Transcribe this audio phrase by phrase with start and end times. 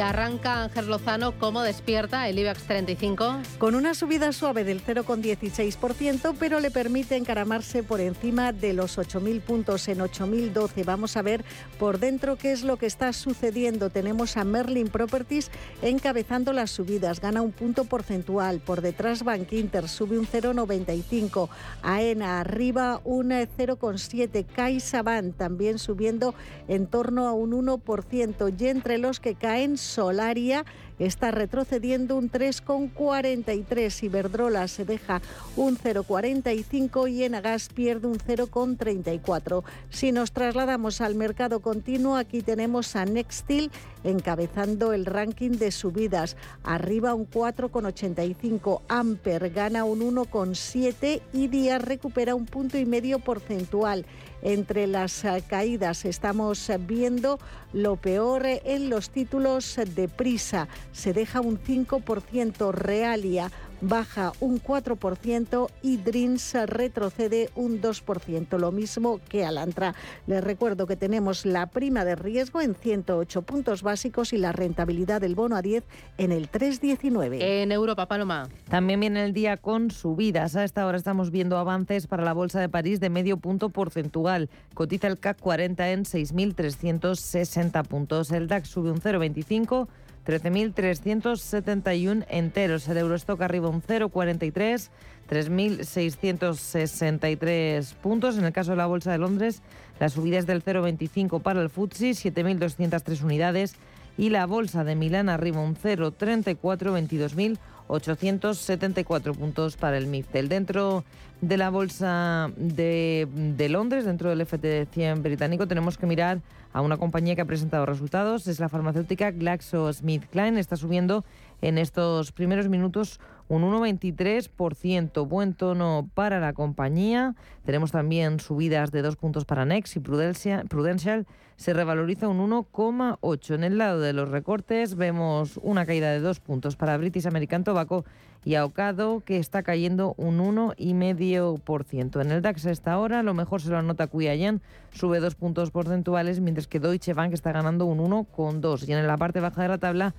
[0.00, 3.36] Arranca Ángel Lozano, ¿cómo despierta el IBEX 35?
[3.58, 9.40] Con una subida suave del 0,16%, pero le permite encaramarse por encima de los 8.000
[9.40, 10.84] puntos en 8.012.
[10.84, 11.44] Vamos a ver
[11.78, 13.90] por dentro qué es lo que está sucediendo.
[13.90, 15.50] Tenemos a Merlin Properties
[15.82, 18.60] encabezando las subidas, gana un punto porcentual.
[18.60, 21.48] Por detrás Bank Inter sube un 0,95.
[21.82, 24.46] AENA arriba un 0,7.
[24.46, 26.34] CaixaBank también subiendo
[26.68, 28.54] en torno a un 1%.
[28.58, 30.64] Y entre los que caen Solaria
[30.98, 34.02] está retrocediendo un 3,43.
[34.04, 35.20] Iberdrola se deja
[35.56, 39.64] un 0,45 y Enagas pierde un 0,34.
[39.88, 43.70] Si nos trasladamos al mercado continuo, aquí tenemos a Nextil
[44.04, 46.36] encabezando el ranking de subidas.
[46.62, 48.82] Arriba un 4,85.
[48.88, 54.04] Amper gana un 1,7 y Díaz recupera un punto y medio porcentual.
[54.42, 57.38] Entre las eh, caídas estamos viendo
[57.72, 60.68] lo peor en los títulos de prisa.
[60.92, 69.20] Se deja un 5% Realia baja un 4% y Dreams retrocede un 2%, lo mismo
[69.28, 69.94] que Alantra.
[70.26, 75.20] Les recuerdo que tenemos la prima de riesgo en 108 puntos básicos y la rentabilidad
[75.20, 75.84] del bono a 10
[76.18, 77.38] en el 3,19.
[77.40, 78.48] En Europa, Paloma.
[78.68, 80.56] También viene el día con subidas.
[80.56, 84.48] A esta hora estamos viendo avances para la Bolsa de París de medio punto porcentual.
[84.74, 88.30] Cotiza el CAC 40 en 6.360 puntos.
[88.30, 89.88] El DAX sube un 0,25
[90.26, 92.88] 13.371 enteros.
[92.88, 94.90] El Eurostock arriba un 0,43,
[95.28, 98.36] 3.663 puntos.
[98.38, 99.62] En el caso de la Bolsa de Londres,
[99.98, 103.76] la subida es del 0,25 para el FTSE, 7.203 unidades.
[104.18, 107.56] Y la Bolsa de Milán arriba un 0,34,
[107.88, 110.48] 22.874 puntos para el MIFTEL.
[110.48, 111.04] Dentro
[111.40, 116.42] de la Bolsa de, de Londres, dentro del FT100 británico, tenemos que mirar
[116.72, 118.46] a una compañía que ha presentado resultados.
[118.46, 120.58] Es la farmacéutica GlaxoSmithKline.
[120.58, 121.24] Está subiendo
[121.62, 123.20] en estos primeros minutos
[123.50, 125.26] un 1,23%.
[125.26, 127.34] Buen tono para la compañía.
[127.64, 131.26] Tenemos también subidas de dos puntos para Next y Prudential.
[131.56, 133.54] se revaloriza un 1,8.
[133.56, 137.64] En el lado de los recortes vemos una caída de dos puntos para British American
[137.64, 138.04] Tobacco
[138.44, 142.22] y Aocado, que está cayendo un 1,5%.
[142.22, 144.62] En el DAX a esta hora, lo mejor se lo anota Cuyayen,
[144.92, 148.88] sube dos puntos porcentuales, mientras que Deutsche Bank está ganando un 1,2%.
[148.88, 150.14] Y en la parte baja de la tabla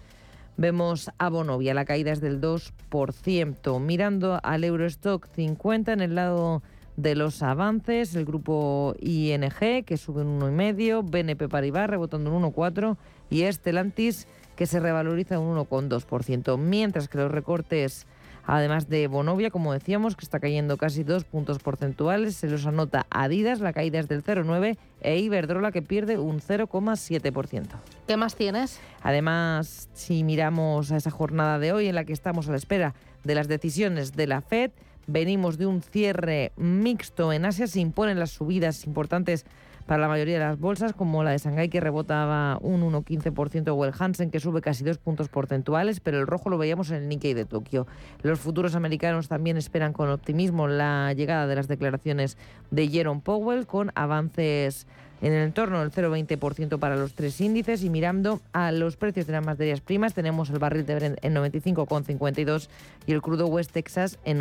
[0.58, 3.80] vemos a Bonovia, la caída es del 2%.
[3.80, 6.62] Mirando al Eurostock 50 en el lado
[6.98, 12.98] de los avances, el grupo ING, que sube un 1,5%, BNP Paribas rebotando un 1,4%
[13.30, 18.06] y Estelantis que se revaloriza un 1,2%, mientras que los recortes
[18.46, 23.06] Además de Bonovia, como decíamos, que está cayendo casi dos puntos porcentuales, se los anota
[23.10, 27.68] Adidas, la caída es del 0,9 e Iberdrola que pierde un 0,7%.
[28.08, 28.80] ¿Qué más tienes?
[29.02, 32.94] Además, si miramos a esa jornada de hoy en la que estamos a la espera
[33.24, 34.72] de las decisiones de la Fed,
[35.08, 39.46] venimos de un cierre mixto en Asia, se imponen las subidas importantes
[39.86, 43.86] para la mayoría de las bolsas, como la de Shanghái que rebotaba un 1,15% o
[43.86, 47.10] el Hansen que sube casi dos puntos porcentuales, pero el rojo lo veíamos en el
[47.10, 47.88] Nikkei de Tokio.
[48.22, 52.38] Los futuros americanos también esperan con optimismo la llegada de las declaraciones
[52.70, 54.88] de Jerome Powell con avances
[55.22, 59.34] en el entorno del 0,20% para los tres índices y mirando a los precios de
[59.34, 62.70] las materias primas tenemos el barril de Brent en 95,52
[63.06, 64.40] y el crudo West Texas en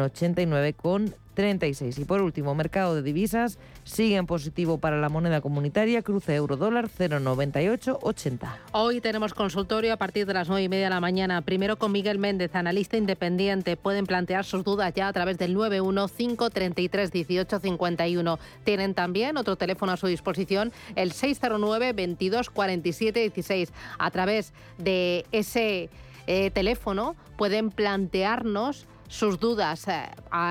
[1.40, 1.98] 89,36.
[1.98, 6.56] Y por último, mercado de divisas sigue en positivo para la moneda comunitaria, cruce euro
[6.56, 8.48] dólar 0,9880.
[8.72, 11.42] Hoy tenemos consultorio a partir de las 9 y media de la mañana.
[11.42, 13.76] Primero con Miguel Méndez, analista independiente.
[13.76, 18.38] Pueden plantear sus dudas ya a través del 915331851.
[18.64, 23.72] Tienen también otro teléfono a su disposición el 609 22 47 16.
[23.98, 25.90] A través de ese
[26.26, 30.08] eh, teléfono pueden plantearnos sus dudas eh,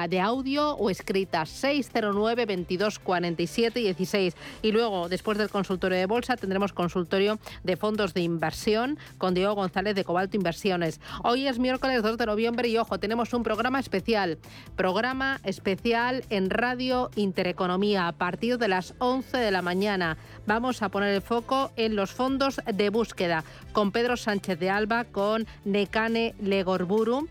[0.09, 6.35] de audio o escritas 609 22 47 16 y luego después del consultorio de bolsa
[6.35, 10.99] tendremos consultorio de fondos de inversión con Diego González de Cobalto Inversiones.
[11.23, 14.37] Hoy es miércoles 2 de noviembre y ojo, tenemos un programa especial,
[14.75, 20.17] programa especial en Radio Intereconomía a partir de las 11 de la mañana.
[20.45, 25.05] Vamos a poner el foco en los fondos de búsqueda con Pedro Sánchez de Alba,
[25.05, 27.29] con Necane Legorburu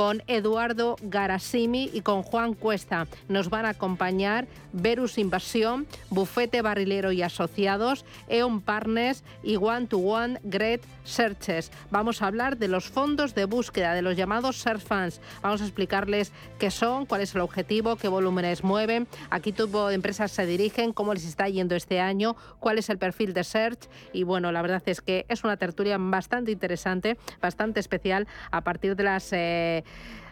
[0.00, 3.06] con Eduardo Garasimi y con Juan Cuesta.
[3.28, 9.98] Nos van a acompañar Verus Inversión, Bufete Barrilero y Asociados, EON Partners y One to
[9.98, 11.70] One Great Searches.
[11.90, 15.20] Vamos a hablar de los fondos de búsqueda, de los llamados Search Funds.
[15.42, 19.88] Vamos a explicarles qué son, cuál es el objetivo, qué volúmenes mueven, a qué tipo
[19.88, 23.44] de empresas se dirigen, cómo les está yendo este año, cuál es el perfil de
[23.44, 23.88] Search.
[24.14, 28.96] Y bueno, la verdad es que es una tertulia bastante interesante, bastante especial a partir
[28.96, 29.30] de las...
[29.32, 29.84] Eh,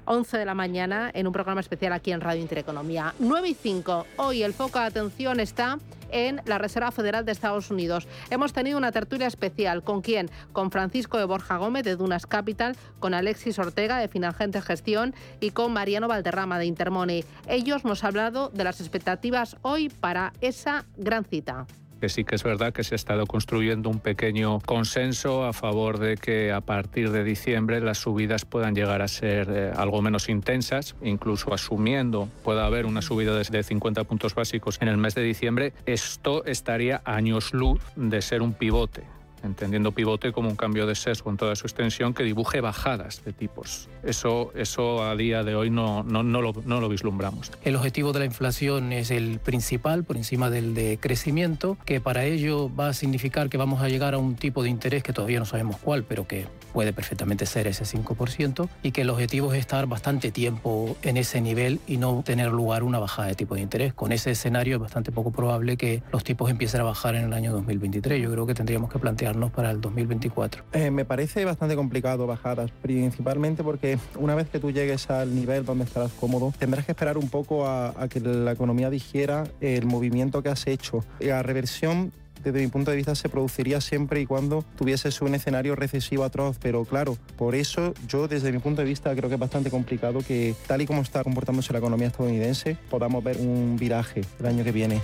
[0.09, 3.15] 11 de la mañana en un programa especial aquí en Radio Intereconomía.
[3.19, 4.07] 9 y 5.
[4.17, 5.79] Hoy el foco de atención está
[6.11, 8.09] en la Reserva Federal de Estados Unidos.
[8.31, 9.83] Hemos tenido una tertulia especial.
[9.83, 10.31] ¿Con quién?
[10.53, 15.51] Con Francisco de Borja Gómez de Dunas Capital, con Alexis Ortega de Finagente Gestión y
[15.51, 17.25] con Mariano Valderrama de Intermoney.
[17.47, 21.67] Ellos nos han hablado de las expectativas hoy para esa gran cita
[22.01, 25.99] que sí que es verdad que se ha estado construyendo un pequeño consenso a favor
[25.99, 30.29] de que a partir de diciembre las subidas puedan llegar a ser eh, algo menos
[30.29, 35.23] intensas, incluso asumiendo pueda haber una subida de 50 puntos básicos en el mes de
[35.23, 40.95] diciembre, esto estaría años luz de ser un pivote entendiendo pivote como un cambio de
[40.95, 43.89] sesgo en toda su extensión que dibuje bajadas de tipos.
[44.03, 47.53] Eso, eso a día de hoy no, no, no, lo, no lo vislumbramos.
[47.63, 52.25] El objetivo de la inflación es el principal por encima del de crecimiento, que para
[52.25, 55.39] ello va a significar que vamos a llegar a un tipo de interés que todavía
[55.39, 56.47] no sabemos cuál, pero que
[56.79, 61.41] puede perfectamente ser ese 5%, y que el objetivo es estar bastante tiempo en ese
[61.41, 63.95] nivel y no tener lugar una bajada de tipo de interés.
[63.95, 67.33] Con ese escenario es bastante poco probable que los tipos empiecen a bajar en el
[67.33, 68.23] año 2023.
[68.23, 70.65] Yo creo que tendríamos que plantear para el 2024?
[70.73, 75.65] Eh, me parece bastante complicado bajadas, principalmente porque una vez que tú llegues al nivel
[75.65, 80.43] donde estarás cómodo, tendrás que esperar un poco a, que la economía digiera el movimiento
[80.43, 81.05] que has hecho.
[81.21, 82.13] La reversión
[82.53, 86.59] desde mi punto de vista se produciría siempre y cuando tuvieses un escenario recesivo atroz,
[86.61, 90.21] pero claro, por eso yo desde mi punto de vista creo que es bastante complicado
[90.27, 94.65] que tal y como está comportándose la economía estadounidense podamos ver un viraje el año
[94.65, 95.01] que viene.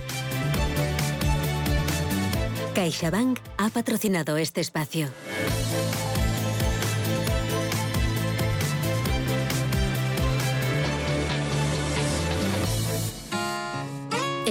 [2.73, 5.07] CaixaBank ha patrocinado este espacio.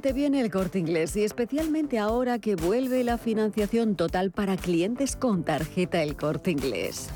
[0.00, 5.16] te viene el corte inglés y especialmente ahora que vuelve la financiación total para clientes
[5.16, 7.10] con tarjeta El corte inglés.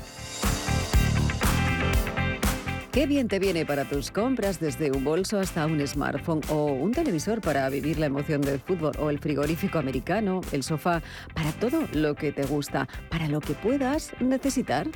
[2.91, 6.91] Qué bien te viene para tus compras desde un bolso hasta un smartphone o un
[6.91, 11.03] televisor para vivir la emoción del fútbol o el frigorífico americano, el sofá,
[11.35, 14.87] para todo lo que te gusta, para lo que puedas necesitar.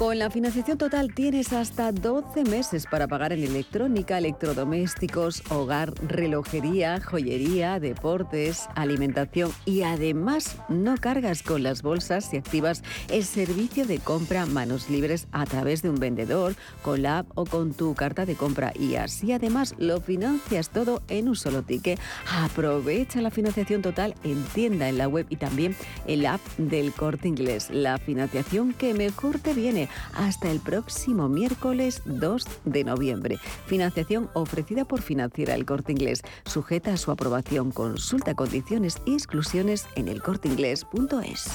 [0.00, 7.02] Con la financiación total tienes hasta 12 meses para pagar en electrónica, electrodomésticos, hogar, relojería,
[7.02, 13.98] joyería, deportes, alimentación y además no cargas con las bolsas si activas el servicio de
[13.98, 18.24] compra manos libres a través de un vendedor, con la app o con tu carta
[18.24, 22.00] de compra y así además lo financias todo en un solo ticket.
[22.38, 26.90] Aprovecha la financiación total en tienda en la web y también en la app del
[26.92, 27.68] corte inglés.
[27.68, 33.38] La financiación que mejor te viene hasta el próximo miércoles 2 de noviembre.
[33.66, 37.70] Financiación ofrecida por Financiera El Corte Inglés, sujeta a su aprobación.
[37.70, 41.50] Consulta condiciones y exclusiones en elcorteinglés.es.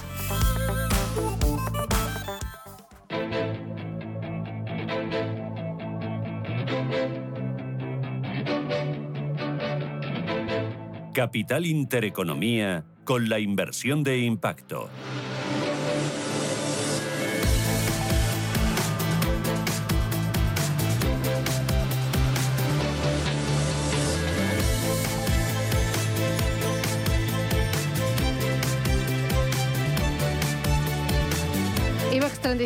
[11.15, 14.89] Capital Intereconomía con la inversión de impacto.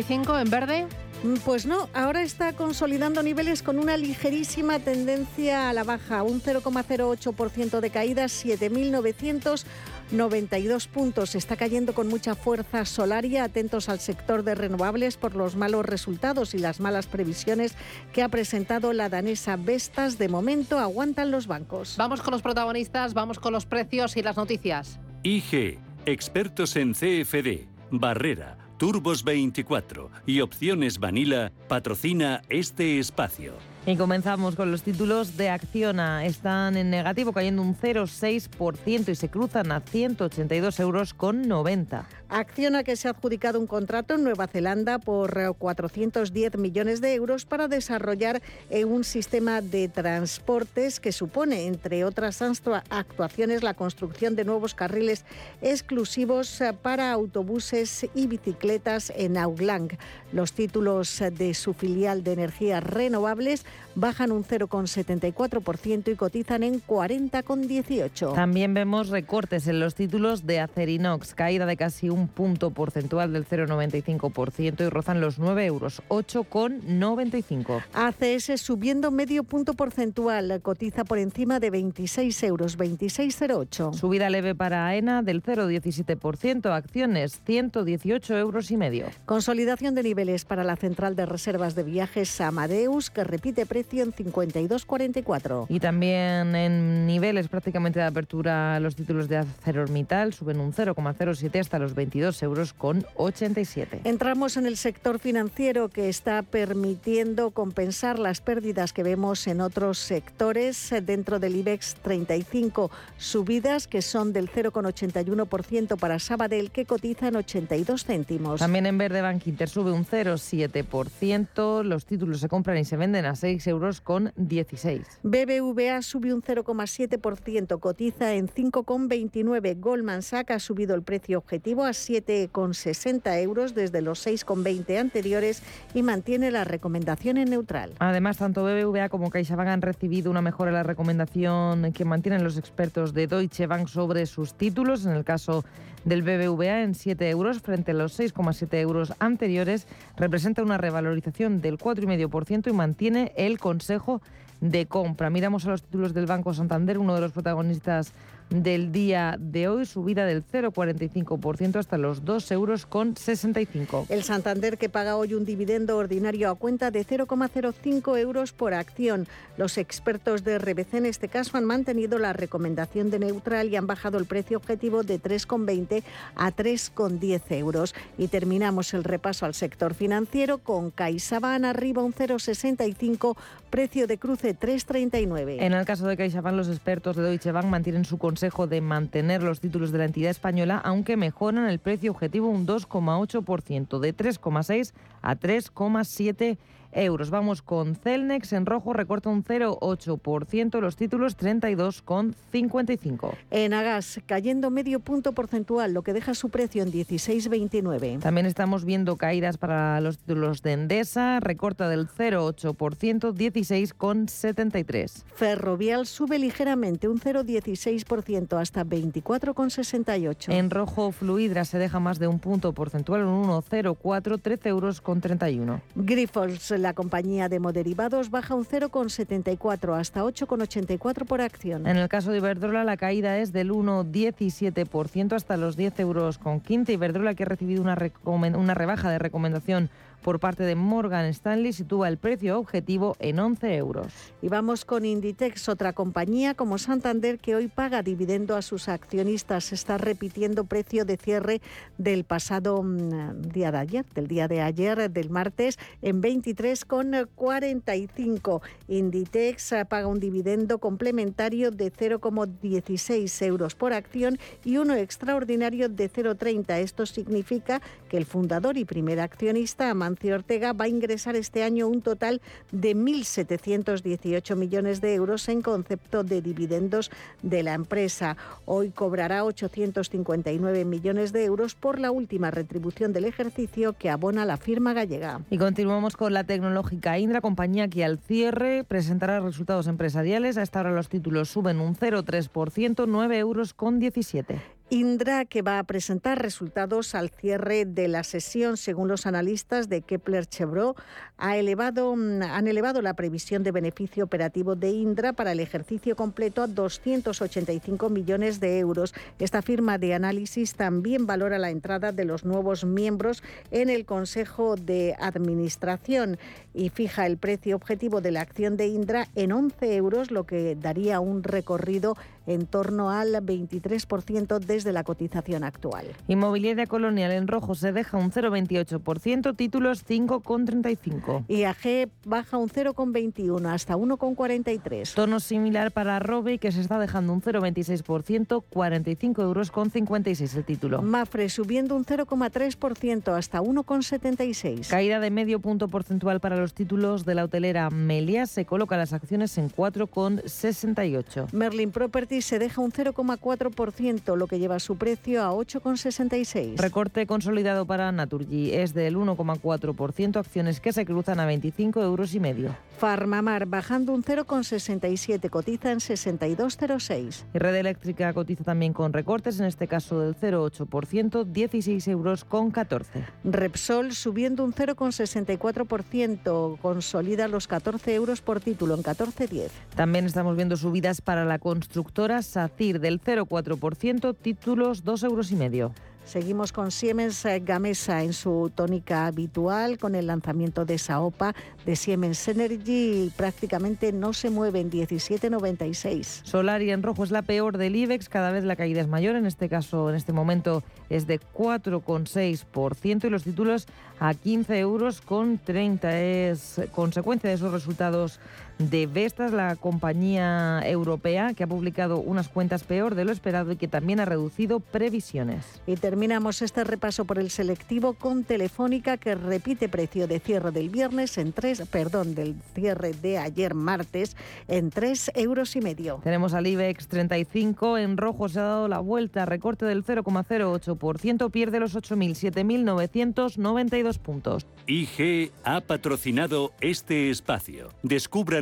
[0.00, 0.86] 35 en verde.
[1.22, 6.40] Mm, Pues no, ahora está consolidando niveles con una ligerísima tendencia a la baja, un
[6.40, 11.34] 0,08% de caída, 7.992 puntos.
[11.34, 16.54] Está cayendo con mucha fuerza Solaria, atentos al sector de renovables por los malos resultados
[16.54, 17.74] y las malas previsiones
[18.14, 20.16] que ha presentado la danesa Vestas.
[20.16, 21.96] De momento aguantan los bancos.
[21.98, 24.98] Vamos con los protagonistas, vamos con los precios y las noticias.
[25.22, 33.52] IG, expertos en CFD, Barrera, Turbos 24 y Opciones Vanilla, patrocina este espacio.
[33.84, 36.24] Y comenzamos con los títulos de Acciona.
[36.24, 42.06] Están en negativo, cayendo un 0,6% y se cruzan a 182 euros con 90.
[42.30, 47.14] Acciona que se ha adjudicado un contrato en Nueva Zelanda por eh, 410 millones de
[47.14, 52.40] euros para desarrollar eh, un sistema de transportes que supone, entre otras
[52.88, 55.24] actuaciones, la construcción de nuevos carriles
[55.60, 59.98] exclusivos eh, para autobuses y bicicletas en Auckland.
[60.32, 66.82] Los títulos eh, de su filial de energías renovables bajan un 0,74% y cotizan en
[66.82, 68.34] 40,18.
[68.34, 73.46] También vemos recortes en los títulos de Acerinox, caída de casi un punto porcentual del
[73.46, 77.82] 0,95% y rozan los 9 euros, 8,95.
[77.92, 83.94] ACS subiendo medio punto porcentual, cotiza por encima de 26 euros, 26,08.
[83.94, 89.06] Subida leve para AENA del 0,17%, acciones 118 euros y medio.
[89.26, 94.12] Consolidación de niveles para la central de reservas de viajes Amadeus, que repite precio en
[94.12, 95.66] 52,44.
[95.68, 101.78] Y también en niveles prácticamente de apertura los títulos de ArcelorMittal suben un 0,07 hasta
[101.78, 104.02] los 22 euros con 87.
[104.04, 109.98] Entramos en el sector financiero que está permitiendo compensar las pérdidas que vemos en otros
[109.98, 112.90] sectores dentro del IBEX 35.
[113.16, 118.60] Subidas que son del 0,81% para Sabadell, que cotiza en 82 céntimos.
[118.60, 121.82] También en verde Bank Inter sube un 0,7%.
[121.82, 125.20] Los títulos se compran y se venden a 6 euros con 16.
[125.22, 129.80] BBVA sube un 0,7%, cotiza en 5,29.
[129.80, 135.62] Goldman Sachs ha subido el precio objetivo a 7,60 euros desde los 6,20 anteriores
[135.94, 137.94] y mantiene la recomendación en neutral.
[137.98, 142.58] Además, tanto BBVA como CaixaBank han recibido una mejora en la recomendación que mantienen los
[142.58, 145.06] expertos de Deutsche Bank sobre sus títulos.
[145.06, 145.64] En el caso
[146.04, 151.78] del BBVA en 7 euros frente a los 6,7 euros anteriores, representa una revalorización del
[151.78, 154.22] 4,5% y mantiene el consejo
[154.60, 155.30] de compra.
[155.30, 158.12] Miramos a los títulos del Banco Santander, uno de los protagonistas
[158.50, 164.06] del día de hoy, subida del 0,45% hasta los 2 euros con 65.
[164.08, 169.28] El Santander que paga hoy un dividendo ordinario a cuenta de 0,05 euros por acción.
[169.56, 173.86] Los expertos de RBC en este caso han mantenido la recomendación de neutral y han
[173.86, 176.02] bajado el precio objetivo de 3,20
[176.34, 177.94] a 3,10 euros.
[178.18, 183.36] Y terminamos el repaso al sector financiero con CaixaBank arriba un 0,65,
[183.70, 185.58] precio de cruce 3,39.
[185.60, 189.42] En el caso de CaixaBank, los expertos de Deutsche Bank mantienen su consejo de mantener
[189.42, 194.92] los títulos de la entidad española, aunque mejoran el precio objetivo un 2,8%, de 3,6
[195.20, 196.56] a 3,7
[196.92, 197.30] euros.
[197.30, 203.34] Vamos con Celnex, en rojo recorta un 0,8%, los títulos 32,55.
[203.50, 208.20] En Agas, cayendo medio punto porcentual, lo que deja su precio en 16,29.
[208.20, 215.24] También estamos viendo caídas para los títulos de Endesa, recorta del 0,8%, 16,73.
[215.34, 220.52] Ferrovial sube ligeramente un 0,16% hasta 24,68.
[220.52, 225.20] En rojo, Fluidra se deja más de un punto porcentual, un 1,04, 13 euros con
[225.20, 225.80] 31.
[225.94, 231.86] Grifols, la compañía de moderivados, baja un 0,74 hasta 8,84 por acción.
[231.86, 236.60] En el caso de Iberdrola, la caída es del 1,17% hasta los 10 euros con
[236.60, 236.92] 15.
[236.92, 239.90] Iberdrola, que ha recibido una, una rebaja de recomendación
[240.22, 244.12] por parte de Morgan Stanley, sitúa el precio objetivo en 11 euros.
[244.42, 249.72] Y vamos con Inditex, otra compañía como Santander que hoy paga dividendo a sus accionistas.
[249.72, 251.60] Está repitiendo precio de cierre
[251.98, 258.62] del pasado mm, día de ayer, del día de ayer, del martes, en 23,45.
[258.88, 266.78] Inditex paga un dividendo complementario de 0,16 euros por acción y uno extraordinario de 0,30.
[266.78, 271.86] Esto significa que el fundador y primer accionista, Amancio Ortega, va a ingresar este año
[271.86, 272.40] un total
[272.72, 277.12] de 1.718 millones de euros en concepto de dividendos
[277.42, 278.36] de la empresa.
[278.64, 284.56] Hoy cobrará 859 millones de euros por la última retribución del ejercicio que abona la
[284.56, 285.42] firma gallega.
[285.48, 290.58] Y continuamos con la tecnológica Indra, compañía que al cierre presentará resultados empresariales.
[290.58, 294.79] A esta hora los títulos suben un 0,3%, 9 euros con 17.
[294.92, 298.76] Indra, que va a presentar resultados al cierre de la sesión.
[298.76, 300.96] Según los analistas de Kepler Chevrolet,
[301.38, 306.16] ha elevado, mm, han elevado la previsión de beneficio operativo de Indra para el ejercicio
[306.16, 309.14] completo a 285 millones de euros.
[309.38, 314.74] Esta firma de análisis también valora la entrada de los nuevos miembros en el Consejo
[314.74, 316.36] de Administración
[316.74, 320.74] y fija el precio objetivo de la acción de Indra en 11 euros, lo que
[320.74, 322.16] daría un recorrido
[322.46, 326.06] en torno al 23% desde la cotización actual.
[326.28, 331.44] Inmobiliaria Colonial en rojo se deja un 0,28%, títulos 5,35.
[331.48, 335.14] IAG baja un 0,21 hasta 1,43.
[335.14, 340.64] Tono similar para Robe, que se está dejando un 0,26%, 45 euros con 56 el
[340.64, 341.02] título.
[341.02, 344.88] Mafre subiendo un 0,3% hasta 1,76.
[344.88, 348.46] Caída de medio punto porcentual para los títulos de la hotelera Melia.
[348.46, 351.52] Se coloca las acciones en 4,68.
[351.52, 356.76] Merlin Property se deja un 0,4%, lo que lleva su precio a 8,66.
[356.76, 362.40] Recorte consolidado para Naturgy es del 1,4%, acciones que se cruzan a 25 euros y
[362.40, 362.76] medio.
[362.98, 367.42] Farmamar bajando un 0,67, cotiza en 62,06.
[367.52, 372.70] Y Red Eléctrica cotiza también con recortes, en este caso del 0,8%, 16 euros con
[372.70, 373.24] 14.
[373.42, 379.70] Repsol subiendo un 0,64%, consolida los 14 euros por título en 14,10.
[379.96, 385.92] También estamos viendo subidas para la constructora SACIR del 0,4%, títulos 2 euros y medio.
[386.24, 391.56] Seguimos con Siemens eh, Gamesa en su tónica habitual con el lanzamiento de esa OPA
[391.84, 393.32] de Siemens Energy.
[393.36, 396.44] Prácticamente no se mueve en 17,96.
[396.44, 399.46] Solari en rojo es la peor del IBEX, cada vez la caída es mayor, en
[399.46, 403.88] este caso, en este momento es de 4,6% y los títulos
[404.20, 406.20] a 15 euros con 30.
[406.20, 408.38] Es consecuencia de esos resultados
[408.80, 413.76] de Vestas, la compañía europea que ha publicado unas cuentas peor de lo esperado y
[413.76, 415.82] que también ha reducido previsiones.
[415.86, 420.88] Y terminamos este repaso por el selectivo con Telefónica que repite precio de cierre del
[420.88, 424.34] viernes en 3, perdón, del cierre de ayer martes
[424.66, 426.20] en 3 euros y medio.
[426.24, 431.80] Tenemos al IBEX 35 en rojo se ha dado la vuelta, recorte del 0,08%, pierde
[431.80, 434.66] los 8.000, 7.992 puntos.
[434.86, 437.90] IG ha patrocinado este espacio.
[438.02, 438.58] Descubra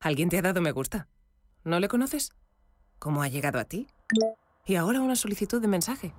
[0.00, 1.08] ¿Alguien te ha dado me gusta?
[1.64, 2.32] ¿No le conoces?
[2.98, 3.88] ¿Cómo ha llegado a ti?
[4.64, 6.14] Y ahora una solicitud de mensaje.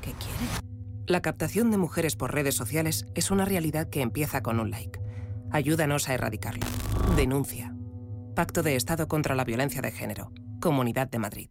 [0.00, 0.64] ¿Qué quiere?
[1.06, 5.00] La captación de mujeres por redes sociales es una realidad que empieza con un like.
[5.50, 6.66] Ayúdanos a erradicarlo.
[7.16, 7.74] Denuncia.
[8.34, 10.32] Pacto de Estado contra la Violencia de Género.
[10.60, 11.50] Comunidad de Madrid.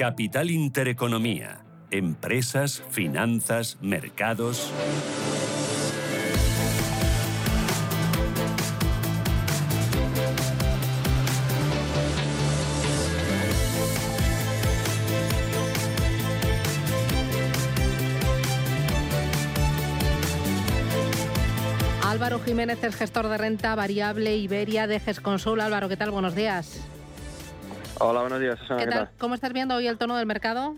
[0.00, 1.62] Capital Intereconomía.
[1.90, 4.72] Empresas, finanzas, mercados.
[22.02, 25.60] Álvaro Jiménez es gestor de renta variable Iberia de GESConsul.
[25.60, 26.10] Álvaro, ¿qué tal?
[26.10, 26.80] Buenos días.
[28.02, 28.58] Hola, buenos días.
[28.78, 29.10] ¿Qué, tal?
[29.18, 30.74] ¿Cómo estás viendo hoy el tono del mercado?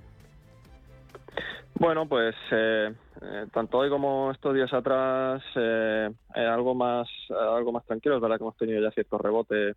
[1.74, 7.86] Bueno, pues eh, eh, tanto hoy como estos días atrás, eh, algo más algo más
[7.86, 8.16] tranquilo.
[8.16, 9.74] Es verdad que hemos tenido ya cierto rebote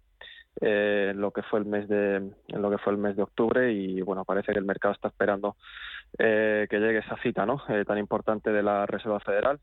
[0.59, 3.71] en lo que fue el mes de en lo que fue el mes de octubre
[3.71, 5.55] y bueno, parece que el mercado está esperando
[6.17, 7.61] que llegue esa cita, ¿no?
[7.85, 9.59] tan importante de la Reserva Federal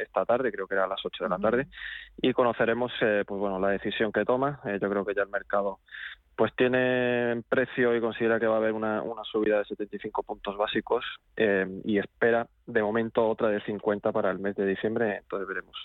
[0.00, 1.66] esta tarde, creo que era a las 8 de la tarde,
[2.22, 4.60] y conoceremos, pues bueno, la decisión que toma.
[4.64, 5.80] yo creo que ya el mercado
[6.40, 11.04] pues tiene precio y considera que va a haber una, subida de 75 puntos básicos
[11.36, 15.76] eh, y espera de momento otra de 50 para el mes de diciembre, entonces veremos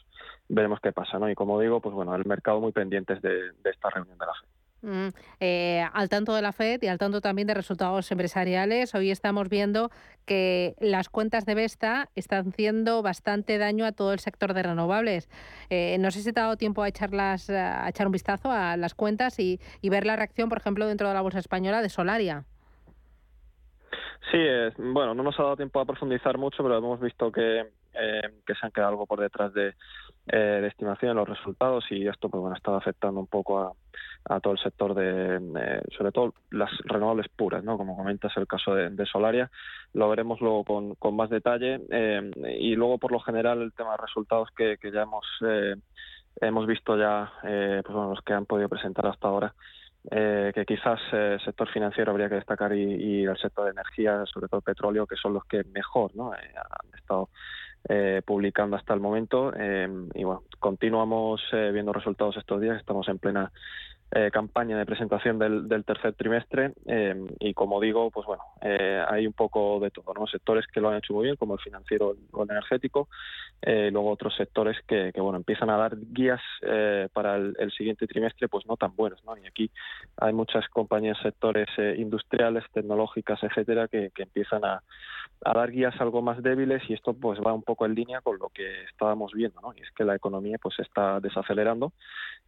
[0.48, 1.30] veremos qué pasa, ¿no?
[1.30, 4.32] Y como digo, pues bueno, el mercado muy pendientes de, de esta reunión de la
[4.34, 4.55] FED.
[4.86, 5.08] Mm,
[5.40, 9.50] eh, al tanto de la FED y al tanto también de resultados empresariales, hoy estamos
[9.50, 9.90] viendo
[10.28, 15.28] que las cuentas de Vesta están haciendo bastante daño a todo el sector de renovables.
[15.72, 18.78] Eh, no sé si te ha dado tiempo a, echarlas, a echar un vistazo a
[18.78, 22.44] las cuentas y, ver la reacción, por ejemplo, dentro de la bolsa española de Solaria.
[24.32, 24.38] Sí,
[24.78, 28.54] bueno, no nos ha dado tiempo a profundizar mucho, pero hemos visto que, eh, que
[28.56, 29.74] se han quedado algo por detrás de,
[30.28, 33.60] eh, de estimación de los resultados y esto pues bueno ha estado afectando un poco
[33.60, 33.74] a,
[34.28, 38.74] a todo el sector de sobre todo las renovables puras no como comentas el caso
[38.74, 39.52] de, Solaria
[39.94, 43.92] lo veremos luego con, con más detalle eh, y luego por lo general el tema
[43.92, 45.76] de resultados que, que ya hemos eh,
[46.42, 49.54] hemos visto ya pues bueno los que han podido presentar hasta ahora
[50.10, 54.62] que quizás el sector financiero habría que destacar y, el sector de energía, sobre todo
[54.62, 56.32] petróleo, que son los que mejor ¿no?
[56.32, 57.30] han estado
[57.88, 59.54] eh, publicando hasta el momento.
[59.56, 62.78] Eh, y bueno, continuamos eh, viendo resultados estos días.
[62.78, 63.52] Estamos en plena
[64.12, 69.26] eh, campaña de presentación del, tercer trimestre eh, y como digo, pues bueno, eh, hay
[69.26, 70.28] un poco de todo, ¿no?
[70.28, 73.10] Sectores que lo han hecho muy bien, como el financiero o el energético,
[73.66, 76.42] luego otros sectores que, bueno, empiezan a dar guías
[77.14, 79.36] para el, siguiente trimestre, pues no tan buenos, ¿no?
[79.38, 79.72] Y aquí
[80.18, 84.84] hay muchas compañías, sectores industriales, tecnológicas, etcétera, que, empiezan a,
[85.44, 88.38] a, dar guías algo más débiles y esto pues va un poco en línea con
[88.38, 89.74] lo que estábamos viendo, ¿no?
[89.76, 91.92] Y es que la economía pues está desacelerando,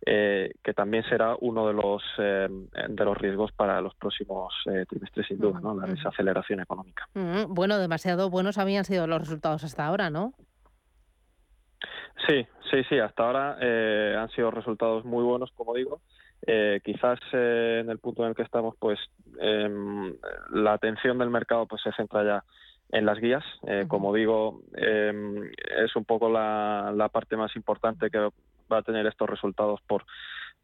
[0.06, 2.48] que también será uno de los eh,
[2.90, 5.76] de los riesgos para los próximos eh, trimestres sin duda, ¿no?
[5.76, 7.08] La desaceleración económica.
[7.48, 10.34] Bueno, demasiado buenos habían sido los resultados hasta ahora, ¿no?
[12.28, 13.00] Sí, sí, sí.
[13.00, 16.02] Hasta ahora eh, han sido resultados muy buenos, como digo.
[16.84, 19.00] quizás en el punto en el que estamos, pues
[19.40, 20.16] em,
[20.52, 22.44] la atención del mercado pues se centra ya
[22.92, 23.44] en las guías.
[23.88, 25.44] Como digo, em,
[25.86, 28.30] es un poco la, la parte más importante que
[28.72, 30.06] va a tener estos resultados por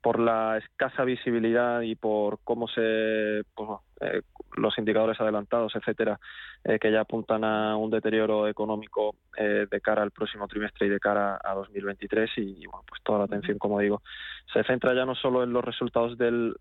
[0.03, 3.69] por la escasa visibilidad y por cómo se pues,
[4.01, 4.21] eh,
[4.57, 6.19] los indicadores adelantados, etcétera,
[6.65, 10.89] eh, que ya apuntan a un deterioro económico eh, de cara al próximo trimestre y
[10.89, 14.01] de cara a 2023 y, bueno, pues toda la atención, como digo,
[14.51, 16.53] se centra ya no solo en los resultados del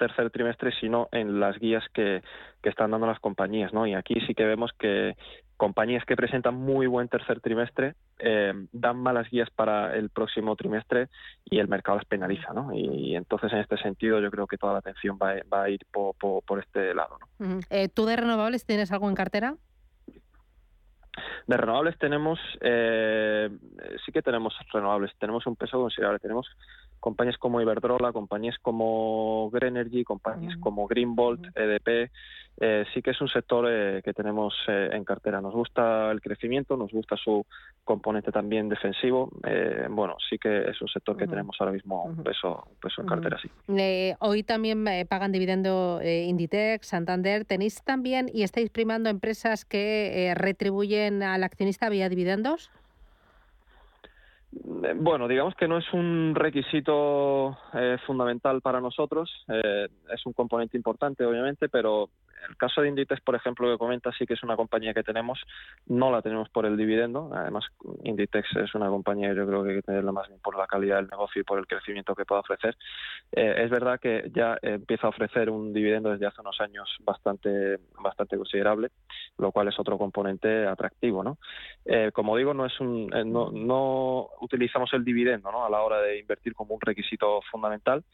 [0.00, 2.22] tercer trimestre, sino en las guías que,
[2.62, 3.86] que están dando las compañías, ¿no?
[3.86, 5.14] Y aquí sí que vemos que
[5.60, 11.08] compañías que presentan muy buen tercer trimestre eh, dan malas guías para el próximo trimestre
[11.44, 12.72] y el mercado las penaliza, ¿no?
[12.72, 16.14] Y, entonces en este sentido yo creo que toda la atención va, a ir por,
[16.16, 17.60] por, este lado, ¿no?
[17.68, 19.54] Eh, ¿Tú de renovables tienes algo en cartera?
[21.46, 23.50] De renovables tenemos, eh,
[24.06, 26.46] sí que tenemos renovables, tenemos un peso considerable, tenemos
[27.00, 32.10] compañías como Iberdrola, compañías como Greenergy, compañías como Greenbolt, EDP,
[32.62, 35.40] eh, sí que es un sector eh, que tenemos eh, en cartera.
[35.40, 37.46] Nos gusta el crecimiento, nos gusta su
[37.84, 39.30] componente también defensivo.
[39.90, 43.38] bueno, sí que es un sector que tenemos ahora mismo un peso, peso en cartera,
[43.40, 43.50] sí.
[44.20, 47.44] hoy también pagan dividendo Inditex, Santander.
[47.46, 52.70] ¿Tenéis también y estáis primando empresas que retribuyen al accionista vía dividendos?
[54.52, 57.56] Bueno, digamos que no es un requisito
[58.06, 62.10] fundamental para nosotros, es un componente importante obviamente, pero
[62.48, 65.40] el caso de Inditex, por ejemplo, que comenta, sí que es una compañía que tenemos,
[65.86, 67.30] no la tenemos por el dividendo.
[67.34, 67.66] Además,
[68.04, 70.96] Inditex es una compañía, yo creo que hay que tenerla más bien por la calidad
[70.96, 72.76] del negocio y por el crecimiento que pueda ofrecer.
[73.32, 77.78] Eh, es verdad que ya empieza a ofrecer un dividendo desde hace unos años bastante,
[78.00, 78.90] bastante considerable,
[79.38, 81.22] lo cual es otro componente atractivo.
[81.22, 81.38] ¿no?
[81.84, 85.64] Eh, como digo, no, es un, eh, no, no utilizamos el dividendo ¿no?
[85.64, 88.04] a la hora de invertir como un requisito fundamental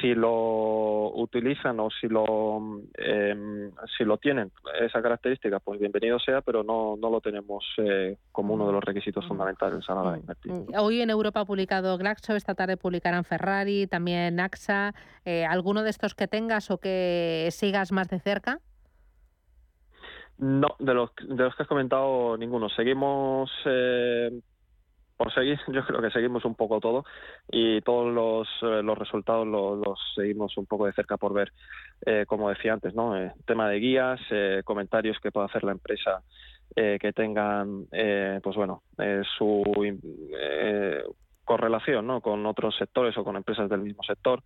[0.00, 6.42] si lo utilizan o si lo em, si lo tienen esa característica pues bienvenido sea
[6.42, 9.28] pero no, no lo tenemos eh, como uno de los requisitos mm.
[9.28, 10.52] fundamentales a la hora de invertir.
[10.52, 10.66] Mm.
[10.78, 14.94] hoy en Europa ha publicado Glaxo esta tarde publicarán Ferrari también AXA.
[15.24, 18.60] Eh, alguno de estos que tengas o que sigas más de cerca
[20.38, 22.68] no de los de los que has comentado ninguno.
[22.68, 24.30] Seguimos eh,
[25.16, 27.04] por seguir, yo creo que seguimos un poco todo
[27.50, 31.52] y todos los, eh, resultados los, seguimos un poco de cerca por ver,
[32.04, 33.16] eh, como decía antes, ¿no?
[33.16, 34.20] Eh, tema de guías,
[34.64, 36.22] comentarios que pueda hacer la empresa
[36.74, 37.86] que tengan,
[38.42, 38.82] pues bueno,
[39.38, 39.62] su
[41.44, 42.20] correlación, ¿no?
[42.20, 44.42] Con otros sectores o con empresas del mismo sector.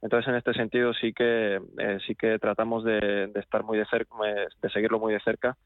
[0.00, 1.60] Entonces, en este sentido, sí que
[2.06, 4.14] sí que tratamos de estar muy de cerca,
[4.62, 5.58] de seguirlo muy de cerca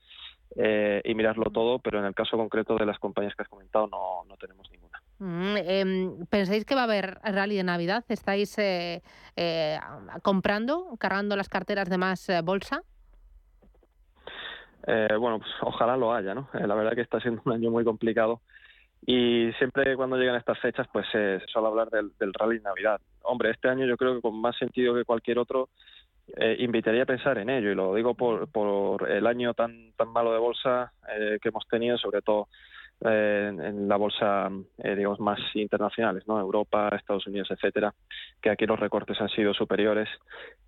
[0.56, 3.86] eh, y mirarlo todo, pero en el caso concreto de las compañías que has comentado
[3.86, 5.00] no, no tenemos ninguna.
[5.18, 8.04] Mm, em, ¿Pensáis que va a haber rally de Navidad?
[8.08, 9.02] ¿Estáis eh,
[9.36, 9.78] eh,
[10.22, 12.82] comprando, cargando las carteras de más bolsa?
[15.20, 16.48] bueno, pues ojalá lo haya, ¿no?
[16.54, 18.40] la verdad que está siendo un año muy complicado
[19.06, 23.00] y siempre cuando llegan estas fechas pues se suele hablar del, del rally de Navidad.
[23.22, 25.68] Hombre, este año yo creo que con más sentido que cualquier otro
[26.36, 30.08] eh, invitaría a pensar en ello y lo digo por, por el año tan tan
[30.08, 32.48] malo de bolsa eh, que hemos tenido sobre todo
[33.00, 37.94] eh, en, la bolsa digamos más internacionales no Europa Estados Unidos etcétera
[38.42, 40.08] que aquí los recortes han sido superiores.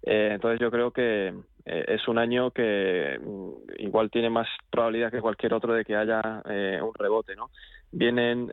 [0.03, 5.53] Entonces yo creo que es un año que mm, igual tiene más probabilidad que cualquier
[5.53, 6.43] otro de que haya
[6.83, 7.51] un rebote no
[7.93, 8.51] vienen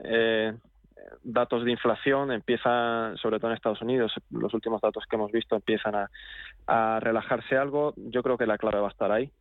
[1.23, 5.55] datos de inflación empiezan, sobre todo en Estados Unidos, los últimos datos que hemos visto
[5.55, 5.95] empiezan
[6.67, 7.93] a, relajarse algo.
[7.95, 9.31] Yo creo que la clave va a estar ahí,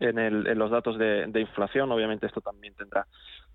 [0.00, 1.92] en, el, en los datos de, inflación.
[1.92, 3.06] Obviamente esto también tendrá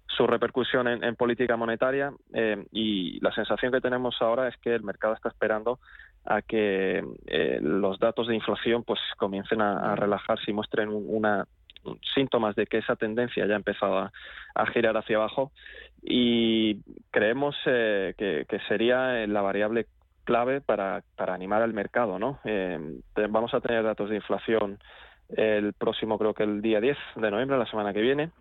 [0.08, 4.84] su repercusión en, política monetaria eh, y la sensación que tenemos ahora es que el
[4.84, 5.80] mercado está esperando
[6.26, 11.46] a que eh, los datos de inflación pues comiencen a, a relajarse y muestren una
[12.14, 14.12] síntomas de que esa tendencia ya ha empezado a,
[14.74, 15.52] girar hacia abajo
[16.02, 19.88] y creemos eh, que, sería la variable
[20.26, 22.20] clave para, para animar al mercado.
[22.20, 22.40] ¿no?
[22.44, 24.80] Eh, vamos a tener datos de inflación
[25.30, 28.32] el próximo, creo que el día 10 de noviembre, la semana que viene.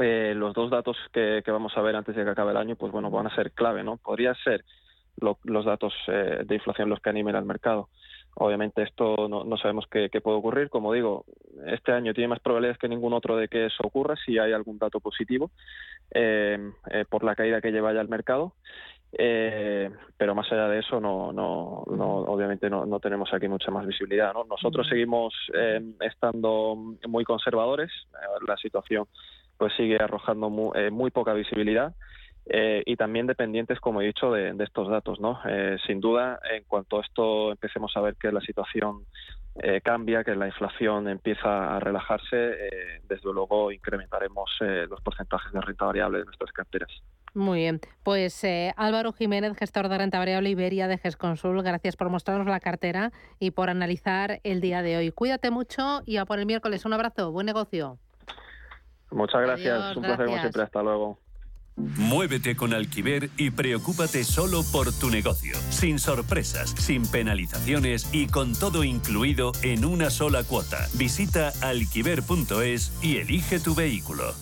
[0.00, 2.92] Eh, los dos datos que, vamos a ver antes de que acabe el año, pues
[2.92, 3.96] bueno, van a ser clave, ¿no?
[3.96, 4.64] Podría ser
[5.16, 7.88] los datos de inflación los que animen al mercado.
[8.36, 10.68] Obviamente esto no, sabemos qué, puede ocurrir.
[10.68, 11.24] Como digo,
[11.66, 14.78] este año tiene más probabilidades que ningún otro de que eso ocurra si hay algún
[14.78, 15.50] dato positivo
[16.10, 16.58] eh,
[16.90, 18.54] eh, por la caída que lleva ya el mercado.
[19.16, 23.86] Eh, pero más allá de eso, no, no, no obviamente no, tenemos aquí mucha más
[23.86, 24.34] visibilidad.
[24.48, 25.32] Nosotros seguimos
[26.00, 26.74] estando
[27.06, 27.92] muy conservadores.
[28.46, 29.06] la situación
[29.56, 31.94] pues sigue arrojando muy poca visibilidad.
[32.46, 35.20] Eh, y también dependientes, como he dicho, de, estos datos.
[35.20, 35.40] ¿no?
[35.48, 39.06] Eh, sin duda, en cuanto a esto empecemos a ver que la situación
[39.56, 42.36] eh, cambia, que la inflación empieza a relajarse,
[43.08, 44.50] desde luego incrementaremos
[44.88, 46.90] los porcentajes de renta variable de nuestras carteras.
[47.34, 47.80] Muy bien.
[48.02, 48.44] Pues
[48.76, 53.52] Álvaro Jiménez, gestor de renta variable Iberia de GESConsul, gracias por mostrarnos la cartera y
[53.52, 55.10] por analizar el día de hoy.
[55.12, 56.84] Cuídate mucho y a por el miércoles.
[56.84, 57.32] Un abrazo.
[57.32, 57.98] Buen negocio.
[59.10, 59.96] Muchas gracias.
[59.96, 60.62] Un placer como siempre.
[60.62, 61.18] Hasta luego.
[61.76, 68.54] Muévete con Alquiver y preocúpate solo por tu negocio, sin sorpresas, sin penalizaciones y con
[68.54, 70.88] todo incluido en una sola cuota.
[70.94, 74.34] Visita alquiver.es y elige tu vehículo.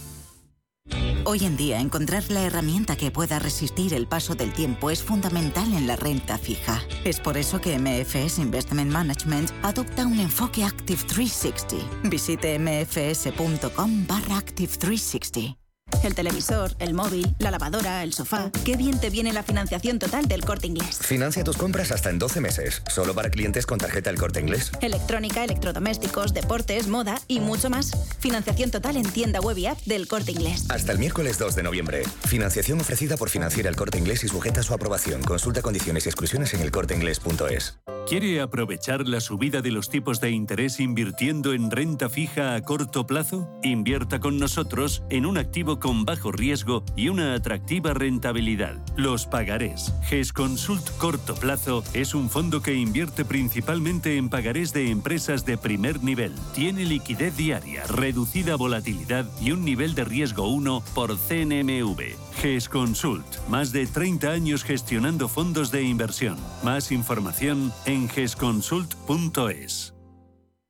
[1.25, 5.73] Hoy en día encontrar la herramienta que pueda resistir el paso del tiempo es fundamental
[5.73, 6.83] en la renta fija.
[7.05, 12.09] Es por eso que MFS Investment Management adopta un enfoque Active 360.
[12.09, 15.62] Visite mfs.com barra Active 360.
[16.03, 18.51] El televisor, el móvil, la lavadora, el sofá.
[18.65, 20.99] Qué bien te viene la financiación total del corte inglés.
[21.01, 24.73] Financia tus compras hasta en 12 meses, solo para clientes con tarjeta El Corte Inglés.
[24.81, 27.93] Electrónica, electrodomésticos, deportes, moda y mucho más.
[28.19, 30.67] Financiación total en tienda web y app del corte inglés.
[30.71, 32.03] Hasta el miércoles 2 de noviembre.
[32.27, 35.23] Financiación ofrecida por Financiera El Corte Inglés y sujeta a su aprobación.
[35.23, 37.79] Consulta condiciones y exclusiones en elcorteinglés.es.
[38.09, 43.07] ¿Quiere aprovechar la subida de los tipos de interés invirtiendo en renta fija a corto
[43.07, 43.49] plazo?
[43.62, 48.76] Invierta con nosotros en un activo con bajo riesgo y una atractiva rentabilidad.
[48.96, 49.94] Los pagarés.
[50.09, 55.59] GES Consult Corto Plazo es un fondo que invierte principalmente en pagarés de empresas de
[55.59, 56.33] primer nivel.
[56.55, 62.16] Tiene liquidez diaria, reducida volatilidad y un nivel de riesgo 1 por CNMV.
[62.40, 63.26] GES Consult.
[63.48, 66.38] Más de 30 años gestionando fondos de inversión.
[66.62, 69.91] Más información en gesconsult.es.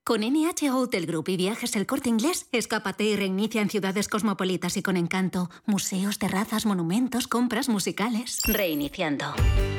[0.04, 4.76] Con NH Hotel Group y Viajes El Corte Inglés, escápate y reinicia en ciudades cosmopolitas
[4.76, 5.48] y con encanto.
[5.64, 8.40] Museos, terrazas, monumentos, compras musicales.
[8.44, 9.32] Reiniciando.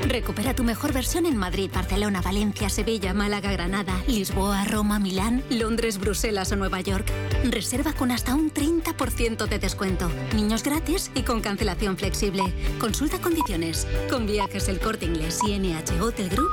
[0.08, 5.98] Recupera tu mejor versión en Madrid, Barcelona, Valencia, Sevilla, Málaga, Granada, Lisboa, Roma, Milán, Londres,
[5.98, 7.12] Bruselas o Nueva York.
[7.44, 10.10] Reserva con hasta un 30% de descuento.
[10.34, 12.44] Niños gratis y con cancelación flexible.
[12.80, 13.86] Consulta condiciones.
[14.08, 16.48] Con Viajes El Corte Inglés y NH Hotel Group,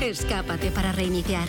[0.00, 1.48] escápate para reiniciar.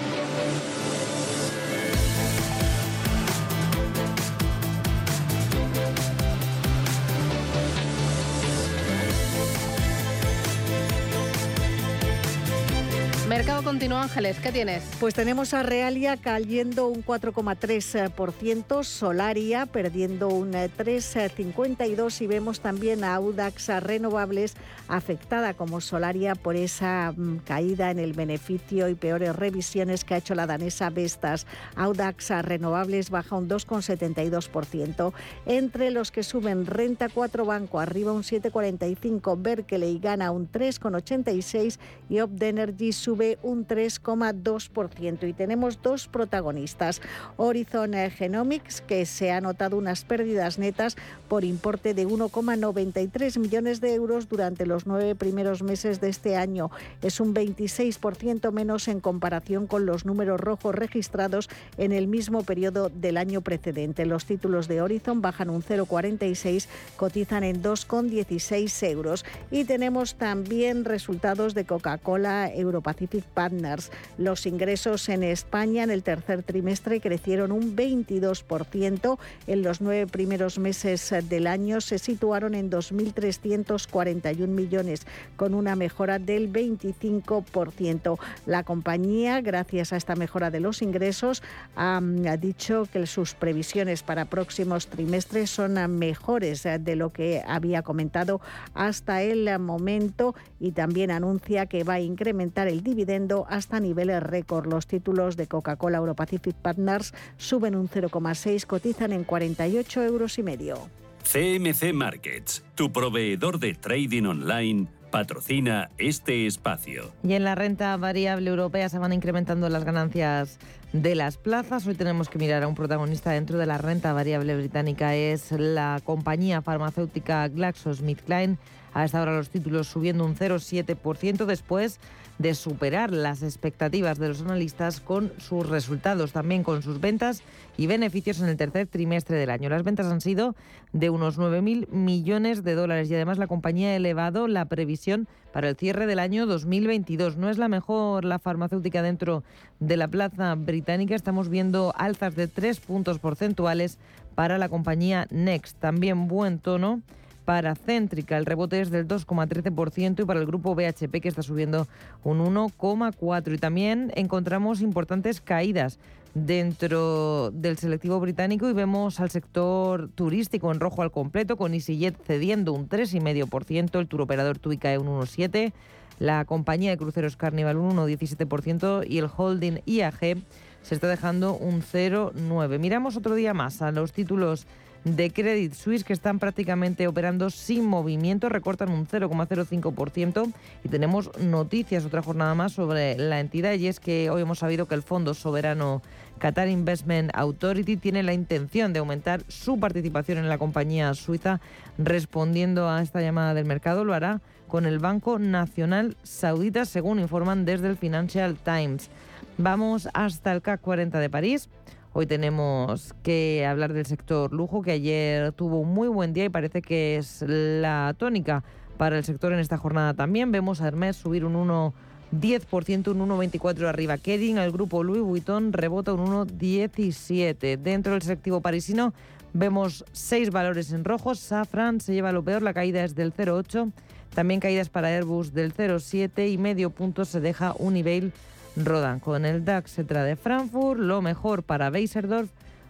[13.41, 14.83] Mercado continúa, Ángeles, ¿qué tienes?
[14.99, 23.15] Pues tenemos a Realia cayendo un 4,3%, Solaria perdiendo un 3,52% y vemos también a
[23.15, 24.53] Audax Renovables
[24.87, 30.17] afectada como Solaria por esa mm, caída en el beneficio y peores revisiones que ha
[30.17, 31.47] hecho la danesa Vestas.
[31.75, 35.13] Audax Renovables baja un 2,72%.
[35.47, 42.19] Entre los que suben Renta 4 Banco arriba un 7,45%, Berkeley gana un 3,86% y
[42.19, 45.27] Opdenergy sube un 3,2%.
[45.27, 47.01] Y tenemos dos protagonistas.
[47.37, 50.95] Horizon Genomics, que se ha notado unas pérdidas netas
[51.27, 56.71] por importe de 1,93 millones de euros durante los nueve primeros meses de este año.
[57.01, 62.89] Es un 26% menos en comparación con los números rojos registrados en el mismo periodo
[62.89, 64.05] del año precedente.
[64.05, 66.67] Los títulos de Horizon bajan un 0,46,
[66.97, 69.25] cotizan en 2,16 euros.
[69.49, 73.91] Y tenemos también resultados de Coca-Cola Europacific Partners.
[74.17, 79.17] Los ingresos en España en el tercer trimestre crecieron un 22%.
[79.47, 85.05] En los nueve primeros meses del año se situaron en 2.341 millones,
[85.35, 88.19] con una mejora del 25%.
[88.45, 91.43] La compañía, gracias a esta mejora de los ingresos,
[91.75, 92.01] ha,
[92.39, 98.41] dicho que sus previsiones para próximos trimestres son mejores de lo que había comentado
[98.73, 103.10] hasta el momento y también anuncia que va a incrementar el dividendo
[103.49, 104.67] hasta niveles récord.
[104.67, 110.89] Los títulos de Coca-Cola Europacific Partners suben un 0,6, cotizan en 48 euros y medio.
[111.23, 117.11] CMC Markets, tu proveedor de trading online patrocina este espacio.
[117.21, 120.57] Y en la renta variable europea se van incrementando las ganancias
[120.93, 121.85] de las plazas.
[121.85, 125.15] Hoy tenemos que mirar a un protagonista dentro de la renta variable británica.
[125.15, 128.57] Es la compañía farmacéutica GlaxoSmithKline.
[128.93, 131.99] A esta hora los títulos subiendo un 0,7% después
[132.41, 137.43] de superar las expectativas de los analistas con sus resultados, también con sus ventas
[137.77, 139.69] y beneficios en el tercer trimestre del año.
[139.69, 140.55] Las ventas han sido
[140.91, 145.69] de unos 9.000 millones de dólares y además la compañía ha elevado la previsión para
[145.69, 147.37] el cierre del año 2022.
[147.37, 149.43] No es la mejor la farmacéutica dentro
[149.79, 151.15] de la plaza británica.
[151.15, 153.99] Estamos viendo alzas de tres puntos porcentuales
[154.33, 155.77] para la compañía Next.
[155.79, 157.01] También buen tono
[157.45, 158.37] para Céntrica.
[158.37, 161.87] El rebote es del 2,13% y para el grupo BHP que está subiendo
[162.23, 163.53] un 1,4%.
[163.53, 165.99] Y también encontramos importantes caídas
[166.33, 172.15] dentro del selectivo británico y vemos al sector turístico en rojo al completo, con EasyJet
[172.25, 175.73] cediendo un 3,5%, el turoperador TUI cae un 1,7%,
[176.19, 180.37] la compañía de cruceros Carnival un 1,17% y el holding IAG
[180.83, 182.79] se está dejando un 0,9%.
[182.79, 184.67] Miramos otro día más a los títulos
[185.03, 190.51] de Credit Suisse que están prácticamente operando sin movimiento, recortan un 0,05%
[190.83, 194.87] y tenemos noticias otra jornada más sobre la entidad y es que hoy hemos sabido
[194.87, 196.01] que el Fondo Soberano
[196.37, 201.61] Qatar Investment Authority tiene la intención de aumentar su participación en la compañía suiza
[201.97, 207.65] respondiendo a esta llamada del mercado, lo hará con el Banco Nacional Saudita, según informan
[207.65, 209.09] desde el Financial Times.
[209.57, 211.69] Vamos hasta el CAC 40 de París.
[212.13, 216.49] Hoy tenemos que hablar del sector lujo, que ayer tuvo un muy buen día y
[216.49, 218.65] parece que es la tónica
[218.97, 220.51] para el sector en esta jornada también.
[220.51, 224.17] Vemos a Hermes subir un 1,10%, un 1,24 arriba.
[224.17, 227.77] Kering, el grupo Louis Vuitton, rebota un 1,17.
[227.77, 229.13] Dentro del selectivo parisino
[229.53, 231.33] vemos seis valores en rojo.
[231.33, 233.89] Safran se lleva lo peor, la caída es del 0,8.
[234.35, 238.33] También caídas para Airbus del 0,7 y medio punto se deja Unibail
[238.75, 242.49] rodan con el DAX Etra de Frankfurt, lo mejor para Beiserdorf,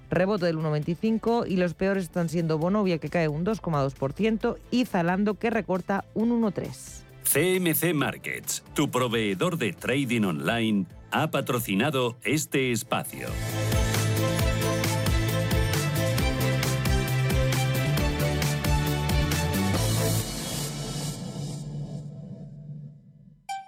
[0.09, 5.35] rebote del 1,25 y los peores están siendo Bonovia que cae un 2,2% y Zalando
[5.35, 7.03] que recorta un 1,3%.
[7.23, 13.27] CMC Markets, tu proveedor de trading online, ha patrocinado este espacio.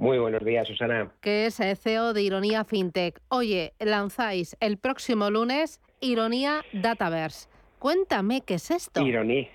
[0.00, 1.12] Muy buenos días, Susana.
[1.20, 3.20] Que es CEO de Ironía FinTech.
[3.28, 7.50] Oye, lanzáis el próximo lunes Ironía Dataverse.
[7.78, 9.06] Cuéntame, ¿qué es esto?
[9.06, 9.46] Ironía.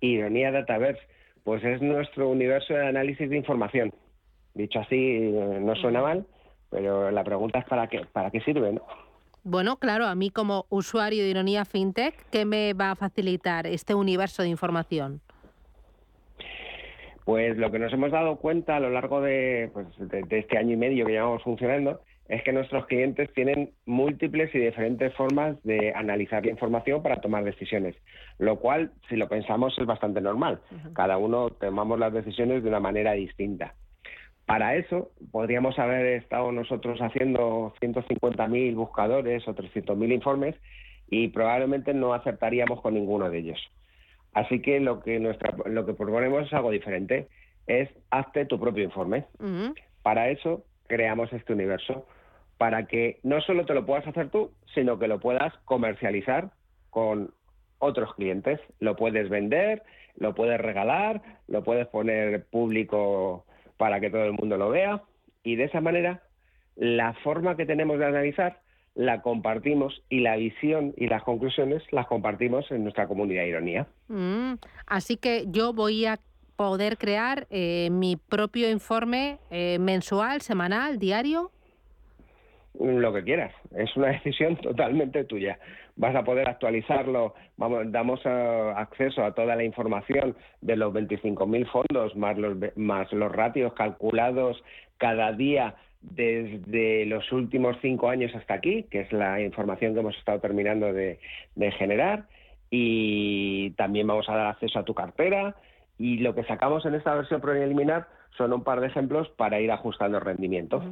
[0.00, 1.02] Ironía Dataverse.
[1.44, 3.92] Pues es nuestro universo de análisis de información.
[4.54, 6.26] Dicho así, eh, no suena mal,
[6.70, 8.80] pero la pregunta es para qué, para qué sirve, ¿no?
[9.44, 13.94] Bueno, claro, a mí como usuario de Ironía FinTech, ¿qué me va a facilitar este
[13.94, 15.20] universo de información?
[17.24, 20.72] Pues lo que nos hemos dado cuenta a lo largo de, pues, de, este año
[20.72, 25.92] y medio que llevamos funcionando es que nuestros clientes tienen múltiples y diferentes formas de
[25.94, 27.94] analizar la información para tomar decisiones,
[28.38, 30.60] lo cual, si lo pensamos, es bastante normal.
[30.94, 33.74] Cada uno tomamos las decisiones de una manera distinta.
[34.46, 40.56] Para eso, podríamos haber estado nosotros haciendo 150.000 buscadores o 300.000 informes
[41.08, 43.60] y probablemente no acertaríamos con ninguno de ellos.
[44.32, 47.28] Así que lo que nuestra, lo que proponemos es algo diferente,
[47.66, 49.26] es hazte tu propio informe.
[50.02, 52.06] Para eso creamos este universo,
[52.58, 56.50] para que no solo te lo puedas hacer tú, sino que lo puedas comercializar
[56.90, 57.32] con
[57.78, 58.60] otros clientes.
[58.80, 59.82] Lo puedes vender,
[60.16, 63.44] lo puedes regalar, lo puedes poner público
[63.76, 65.02] para que todo el mundo lo vea
[65.42, 66.22] y de esa manera
[66.76, 68.60] la forma que tenemos de analizar
[68.94, 73.86] la compartimos y la visión y las conclusiones las compartimos en nuestra comunidad Ironía.
[74.08, 74.54] Mm,
[74.86, 76.18] así que yo voy a
[76.56, 81.50] poder crear eh, mi propio informe eh, mensual, semanal, diario.
[82.78, 85.58] Lo que quieras, es una decisión totalmente tuya.
[85.96, 91.70] Vas a poder actualizarlo, vamos, damos eh, acceso a toda la información de los 25.000
[91.70, 94.62] fondos más los, más los ratios calculados
[94.98, 100.16] cada día desde los últimos cinco años hasta aquí, que es la información que hemos
[100.16, 101.18] estado terminando de,
[101.78, 102.26] generar,
[102.70, 105.56] y también vamos a dar acceso a tu cartera.
[105.98, 109.70] Y lo que sacamos en esta versión preliminar son un par de ejemplos para ir
[109.70, 110.82] ajustando el rendimiento.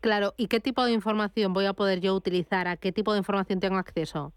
[0.00, 2.68] Claro, ¿y qué tipo de información voy a poder yo utilizar?
[2.68, 4.32] ¿A qué tipo de información tengo acceso?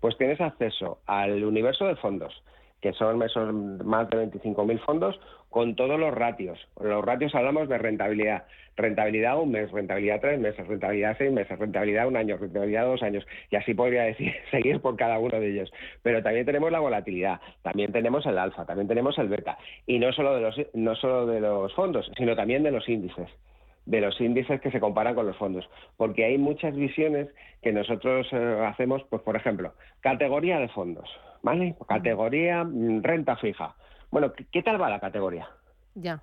[0.00, 2.42] Pues tienes acceso al universo de fondos,
[2.82, 5.18] que son esos más de 25.000 fondos,
[5.50, 6.58] con todos los ratios.
[6.80, 8.44] Los ratios hablamos de rentabilidad.
[8.76, 13.24] Rentabilidad un mes, rentabilidad tres meses, rentabilidad seis meses, rentabilidad un año, rentabilidad dos años.
[13.50, 15.72] Y así podría decir, seguir por cada uno de ellos.
[16.02, 19.56] Pero también tenemos la volatilidad, también tenemos el alfa, también tenemos el beta.
[19.86, 23.28] Y no solo de los, no solo de los fondos, sino también de los índices
[23.84, 27.28] de los índices que se comparan con los fondos, porque hay muchas visiones
[27.62, 31.10] que nosotros eh, hacemos, pues por ejemplo, categoría de fondos,
[31.42, 31.76] ¿vale?
[31.86, 33.74] Categoría mm, renta fija.
[34.10, 35.48] Bueno, ¿qué, tal va la categoría?
[35.94, 36.22] Ya.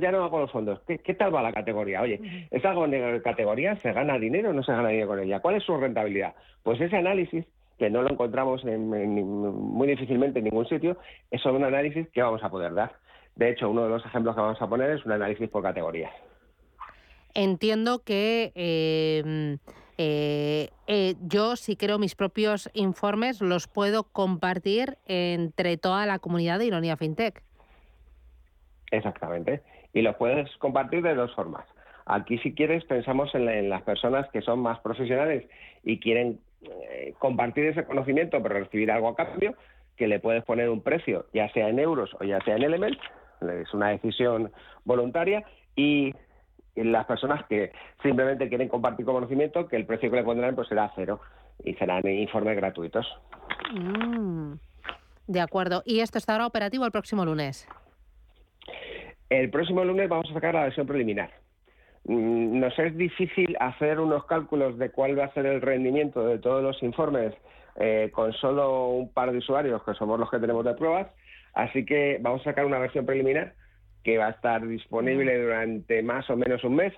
[0.00, 0.80] ya no con los fondos.
[0.86, 2.00] ¿Qué, tal va la categoría?
[2.00, 3.76] Oye, ¿es algo en categoría?
[3.82, 5.40] ¿Se gana dinero o no se gana dinero con ella?
[5.40, 6.34] ¿Cuál es su rentabilidad?
[6.62, 7.44] Pues ese análisis,
[7.78, 10.96] que no lo encontramos muy difícilmente en ningún sitio,
[11.30, 12.94] es solo un análisis que vamos a poder dar.
[13.34, 16.12] De hecho, uno de los ejemplos que vamos a poner es un análisis por categorías.
[17.34, 19.58] Entiendo que em,
[19.98, 26.58] eh, eh, yo, si creo mis propios informes, los puedo compartir entre toda la comunidad
[26.58, 27.42] de Ironía FinTech.
[28.90, 29.62] Exactamente.
[29.92, 31.64] Y los puedes compartir de dos formas.
[32.04, 35.48] Aquí, si quieres, pensamos en, las personas que son más profesionales
[35.82, 39.54] y quieren eh, compartir ese conocimiento, pero recibir algo a cambio,
[39.96, 42.98] que le puedes poner un precio, ya sea en euros o ya sea en Element.
[43.40, 44.52] Es una decisión
[44.84, 45.44] voluntaria.
[45.74, 46.14] Y
[46.76, 47.72] las personas que
[48.02, 51.20] simplemente quieren compartir conocimiento, que el precio que le pondrán pues será cero
[51.64, 53.06] y serán informes gratuitos.
[53.72, 54.54] Mm,
[55.26, 55.82] de acuerdo.
[55.84, 57.66] ¿Y esto estará operativo el próximo lunes?
[59.28, 61.30] El próximo lunes vamos a sacar la versión preliminar.
[62.04, 66.38] Mm, nos es difícil hacer unos cálculos de cuál va a ser el rendimiento de
[66.38, 67.34] todos los informes
[67.76, 71.08] eh, con solo un par de usuarios, que somos los que tenemos de pruebas,
[71.52, 73.54] así que vamos a sacar una versión preliminar
[74.06, 76.92] que va a estar disponible durante más o menos un mes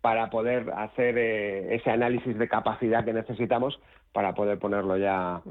[0.00, 3.78] para poder hacer eh, ese análisis de capacidad que necesitamos
[4.14, 5.42] para poder ponerlo ya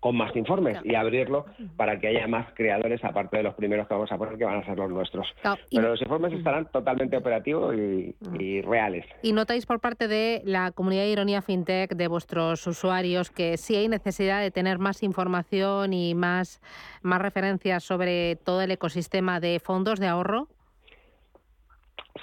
[0.00, 3.94] con más informes y abrirlo para que haya más creadores aparte de los primeros que
[3.94, 5.26] vamos a poner que van a ser los nuestros.
[5.70, 9.06] Pero los informes estarán totalmente operativos y, reales.
[9.22, 13.76] ¿Y notáis por parte de la comunidad de Ironía FinTech, de vuestros usuarios, que sí
[13.76, 16.60] hay necesidad de tener más información y más,
[17.02, 20.48] más referencias sobre todo el ecosistema de fondos de ahorro?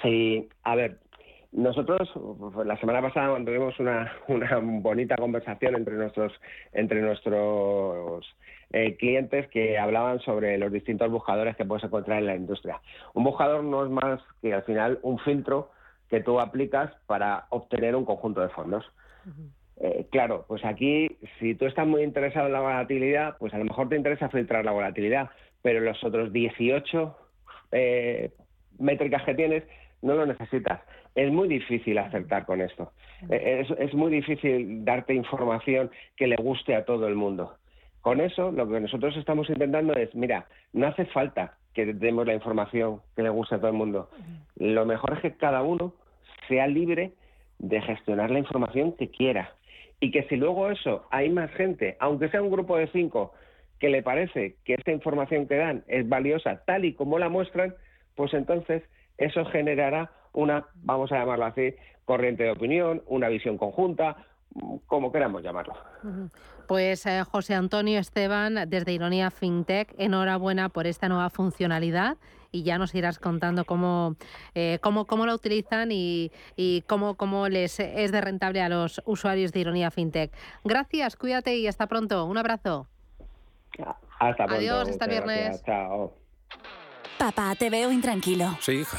[0.02, 0.98] Sí, a ver,
[1.52, 2.10] nosotros,
[2.64, 6.32] la semana pasada tuvimos una, una bonita conversación entre nuestros,
[6.72, 8.24] entre nuestros
[8.72, 12.80] eh, clientes que hablaban sobre los distintos buscadores que puedes encontrar en la industria.
[13.14, 15.70] Un buscador no es más que al final un filtro
[16.10, 18.84] que tú aplicas para obtener un conjunto de fondos.
[19.78, 23.64] Eh, claro, pues aquí, si tú estás muy interesado en la volatilidad, pues a lo
[23.64, 25.30] mejor te interesa filtrar la volatilidad,
[25.62, 27.16] pero los otros 18
[27.72, 28.30] eh,
[28.78, 29.64] métricas que tienes
[30.02, 30.80] no lo necesitas.
[31.16, 32.92] Es muy difícil acertar con esto.
[33.30, 37.56] Eh, es, muy difícil darte información que le guste a todo el mundo.
[38.02, 42.34] Con eso, lo que nosotros estamos intentando es, mira, no hace falta que demos la
[42.34, 44.10] información que le guste a todo el mundo.
[44.56, 45.94] Lo mejor es que cada uno
[46.48, 47.12] sea libre
[47.58, 49.54] de gestionar la información que quiera.
[50.00, 53.32] Y que si luego eso hay más gente, aunque sea un grupo de cinco,
[53.78, 57.74] que le parece que esta información que dan es valiosa tal y como la muestran,
[58.14, 58.82] pues entonces
[59.16, 61.74] eso generará una, vamos a llamarlo así,
[62.04, 64.16] corriente de opinión, una visión conjunta,
[64.86, 65.74] como queramos llamarlo.
[66.68, 72.16] Pues eh, José Antonio Esteban, desde Ironía FinTech, enhorabuena por esta nueva funcionalidad
[72.52, 74.16] y ya nos irás contando cómo,
[74.54, 79.02] eh, cómo, cómo la utilizan y, y cómo, cómo les es de rentable a los
[79.04, 80.32] usuarios de Ironía FinTech.
[80.64, 82.24] Gracias, cuídate y hasta pronto.
[82.24, 82.86] Un abrazo.
[84.18, 84.54] Hasta pronto.
[84.54, 85.62] Adiós, hasta viernes.
[85.64, 86.14] Chao.
[87.18, 88.56] Papá, te veo intranquilo.
[88.60, 88.98] Sí, hija.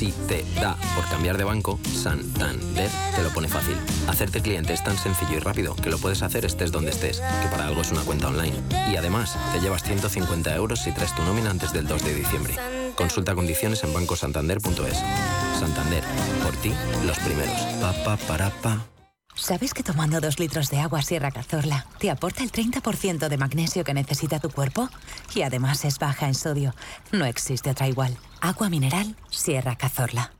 [0.00, 3.76] si te da por cambiar de banco, Santander te lo pone fácil.
[4.08, 7.48] Hacerte cliente es tan sencillo y rápido que lo puedes hacer estés donde estés, que
[7.50, 8.56] para algo es una cuenta online.
[8.90, 12.54] Y además, te llevas 150 euros si traes tu nómina antes del 2 de diciembre.
[12.96, 15.02] Consulta condiciones en bancosantander.es.
[15.60, 16.02] Santander,
[16.42, 16.72] por ti,
[17.04, 17.60] los primeros.
[17.82, 18.78] Pa, pa, para, pa.
[19.34, 23.84] ¿Sabes que tomando dos litros de agua Sierra Cazorla te aporta el 30% de magnesio
[23.84, 24.88] que necesita tu cuerpo?
[25.34, 26.74] Y además es baja en sodio.
[27.12, 28.16] No existe otra igual.
[28.40, 30.39] Agua mineral Sierra Cazorla.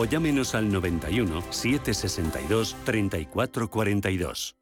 [0.00, 4.56] o llámenos al 91 762 3442.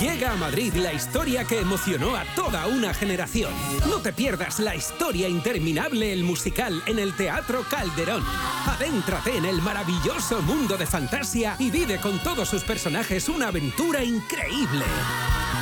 [0.00, 3.52] Llega a Madrid la historia que emocionó a toda una generación.
[3.88, 8.22] No te pierdas la historia interminable, el musical, en el Teatro Calderón.
[8.66, 14.04] Adéntrate en el maravilloso mundo de fantasía y vive con todos sus personajes una aventura
[14.04, 14.84] increíble.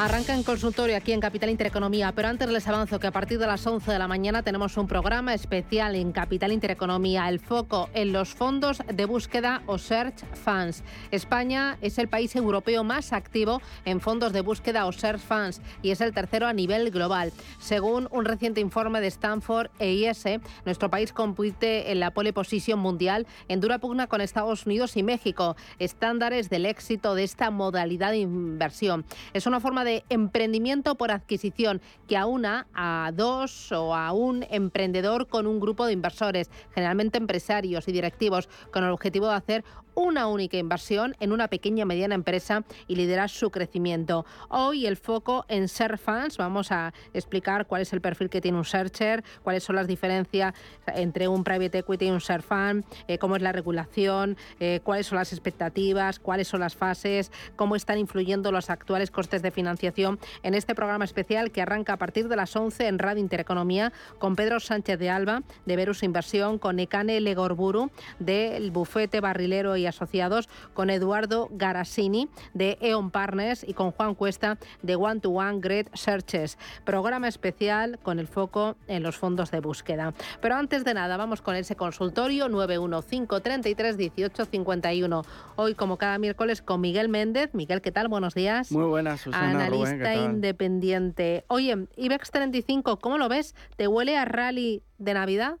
[0.00, 3.48] Arranca en consultorio aquí en Capital Intereconomía, pero antes les avanzo que a partir de
[3.48, 8.12] las 11 de la mañana tenemos un programa especial en Capital Intereconomía, el foco en
[8.12, 10.84] los fondos de búsqueda o Search Funds.
[11.10, 15.90] España es el país europeo más activo en fondos de búsqueda o Search Funds y
[15.90, 17.32] es el tercero a nivel global.
[17.58, 20.26] Según un reciente informe de Stanford e IS,
[20.64, 25.02] nuestro país compite en la pole position mundial en dura pugna con Estados Unidos y
[25.02, 29.04] México, estándares del éxito de esta modalidad de inversión.
[29.32, 35.26] Es una forma de emprendimiento por adquisición que aúna a dos o a un emprendedor
[35.28, 39.64] con un grupo de inversores, generalmente empresarios y directivos, con el objetivo de hacer
[39.98, 44.24] una única inversión en una pequeña y mediana empresa y liderar su crecimiento.
[44.48, 48.58] Hoy el foco en Ser Funds, vamos a explicar cuál es el perfil que tiene
[48.58, 50.54] un Searcher, cuáles son las diferencias
[50.86, 55.08] entre un Private Equity y un Ser Fund, eh, cómo es la regulación, eh, cuáles
[55.08, 60.20] son las expectativas, cuáles son las fases, cómo están influyendo los actuales costes de financiación
[60.44, 64.36] en este programa especial que arranca a partir de las 11 en Radio Intereconomía con
[64.36, 67.90] Pedro Sánchez de Alba de Verus Inversión, con Ekane Legorburu
[68.20, 74.58] del Bufete Barrilero y Asociados, con Eduardo Garasini de EON Partners y con Juan Cuesta
[74.82, 76.58] de One to One Great Searches.
[76.84, 80.12] Programa especial con el foco en los fondos de búsqueda.
[80.40, 85.24] Pero antes de nada, vamos con ese consultorio 915331851.
[85.56, 87.50] Hoy, como cada miércoles, con Miguel Méndez.
[87.54, 88.08] Miguel, ¿qué tal?
[88.08, 88.72] Buenos días.
[88.72, 89.66] Muy buenas, Susana.
[89.66, 91.44] Analista independiente.
[91.48, 93.54] Oye, IBEX 35, ¿cómo lo ves?
[93.76, 95.56] ¿Te huele a rally de Navidad?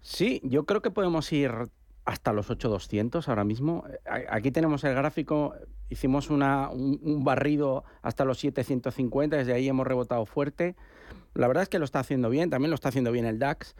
[0.00, 1.52] Sí, yo creo que podemos ir
[2.06, 3.84] hasta los 8200 ahora mismo.
[4.30, 5.54] Aquí tenemos el gráfico,
[5.90, 10.76] hicimos una, un, barrido hasta los 750, desde ahí hemos rebotado fuerte.
[11.34, 13.74] La verdad es que lo está haciendo bien, también lo está haciendo bien el DAX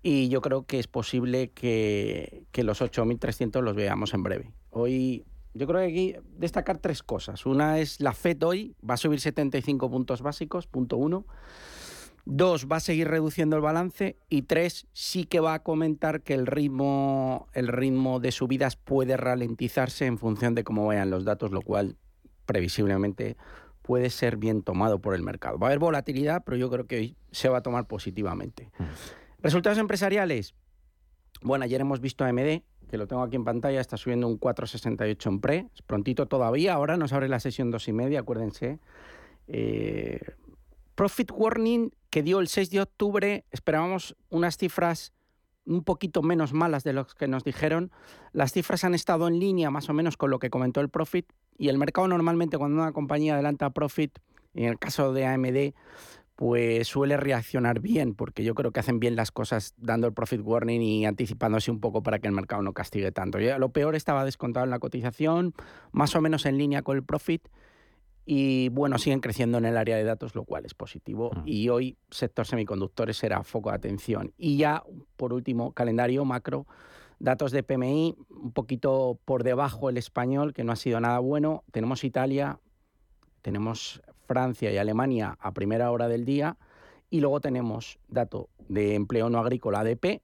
[0.00, 4.52] y yo creo que es posible que, que los 8300 los veamos en breve.
[4.70, 7.46] Hoy yo creo que aquí destacar tres cosas.
[7.46, 11.26] Una es la FED hoy, va a subir 75 puntos básicos, punto uno.
[12.28, 14.16] Dos, va a seguir reduciendo el balance.
[14.28, 19.16] Y tres, sí que va a comentar que el ritmo, el ritmo de subidas puede
[19.16, 21.96] ralentizarse en función de cómo vayan los datos, lo cual
[22.44, 23.36] previsiblemente
[23.80, 25.56] puede ser bien tomado por el mercado.
[25.56, 28.72] Va a haber volatilidad, pero yo creo que hoy se va a tomar positivamente.
[28.76, 28.84] Mm.
[29.42, 30.56] Resultados empresariales.
[31.42, 34.40] Bueno, ayer hemos visto a AMD, que lo tengo aquí en pantalla, está subiendo un
[34.40, 38.80] 4,68 en pre, es prontito todavía, ahora nos abre la sesión 2,5, y media, acuérdense.
[39.46, 40.18] Eh,
[40.96, 45.12] Profit Warning que dio el 6 de octubre, esperábamos unas cifras
[45.66, 47.90] un poquito menos malas de lo que nos dijeron.
[48.32, 51.26] Las cifras han estado en línea más o menos con lo que comentó el Profit
[51.58, 54.18] y el mercado normalmente cuando una compañía adelanta Profit,
[54.54, 55.74] en el caso de AMD,
[56.36, 60.42] pues suele reaccionar bien, porque yo creo que hacen bien las cosas dando el profit
[60.42, 63.40] warning y anticipándose un poco para que el mercado no castigue tanto.
[63.40, 65.54] Ya lo peor estaba descontado en la cotización,
[65.92, 67.48] más o menos en línea con el profit,
[68.28, 71.30] y bueno, siguen creciendo en el área de datos, lo cual es positivo.
[71.32, 71.42] Mm.
[71.46, 74.34] Y hoy sector semiconductores será foco de atención.
[74.36, 74.82] Y ya,
[75.16, 76.66] por último, calendario macro,
[77.20, 81.62] datos de PMI, un poquito por debajo el español, que no ha sido nada bueno.
[81.70, 82.58] Tenemos Italia,
[83.42, 86.56] tenemos Francia y Alemania a primera hora del día.
[87.08, 90.20] Y luego tenemos dato de empleo no agrícola ADP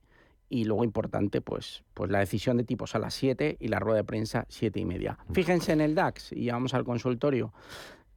[0.52, 3.96] y luego importante, pues, pues la decisión de tipos a las 7 y la rueda
[3.96, 5.18] de prensa 7 y media.
[5.32, 7.54] Fíjense en el DAX y vamos al consultorio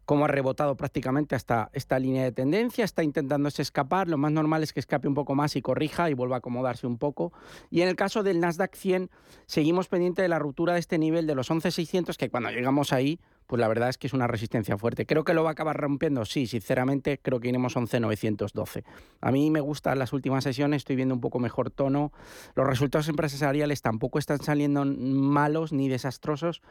[0.04, 4.64] cómo ha rebotado prácticamente hasta esta línea de tendencia, está intentándose escapar, lo más normal
[4.64, 7.32] es que escape un poco más y corrija y vuelva a acomodarse un poco.
[7.72, 9.10] Y en el caso del Nasdaq 100,
[9.46, 13.20] seguimos pendiente de la ruptura de este nivel de los 11.600, que cuando llegamos ahí,
[13.48, 15.06] pues la verdad es que es una resistencia fuerte.
[15.06, 18.84] Creo que lo va a acabar rompiendo, sí, sinceramente creo que iremos 11.912.
[19.22, 22.12] A mí me gustan las últimas sesiones, estoy viendo un poco mejor tono.
[22.56, 26.62] Los resultados empresariales tampoco están saliendo malos ni desastrosos.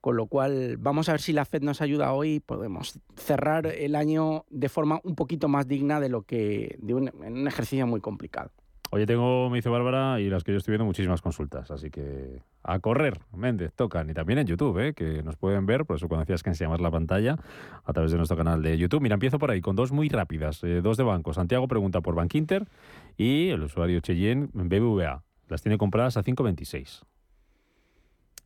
[0.00, 2.40] Con lo cual, vamos a ver si la Fed nos ayuda hoy.
[2.40, 7.46] Podemos cerrar el año de forma un poquito más digna de lo que en un
[7.46, 8.50] ejercicio muy complicado.
[8.94, 12.42] Oye, tengo, me dice Bárbara, y las que yo estoy viendo muchísimas consultas, así que
[12.62, 14.10] a correr, Méndez, tocan.
[14.10, 14.92] Y también en YouTube, ¿eh?
[14.92, 17.38] que nos pueden ver, por eso cuando decías que enseñamos la pantalla,
[17.84, 19.00] a través de nuestro canal de YouTube.
[19.00, 21.32] Mira, empiezo por ahí con dos muy rápidas, eh, dos de banco.
[21.32, 22.68] Santiago pregunta por Bankinter
[23.16, 25.24] y el usuario Cheyenne BBVA.
[25.48, 27.00] Las tiene compradas a 5.26.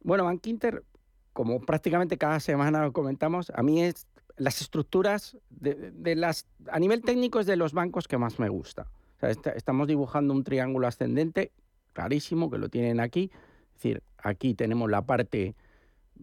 [0.05, 0.85] Bueno, Bankinter
[1.33, 7.03] como prácticamente cada semana lo comentamos, a mí es las estructuras de, las a nivel
[7.03, 8.87] técnico es de los bancos que más me gusta.
[9.21, 11.53] Estamos dibujando un triángulo ascendente
[11.93, 13.31] clarísimo que lo tienen aquí.
[13.69, 15.55] Es decir, aquí tenemos la parte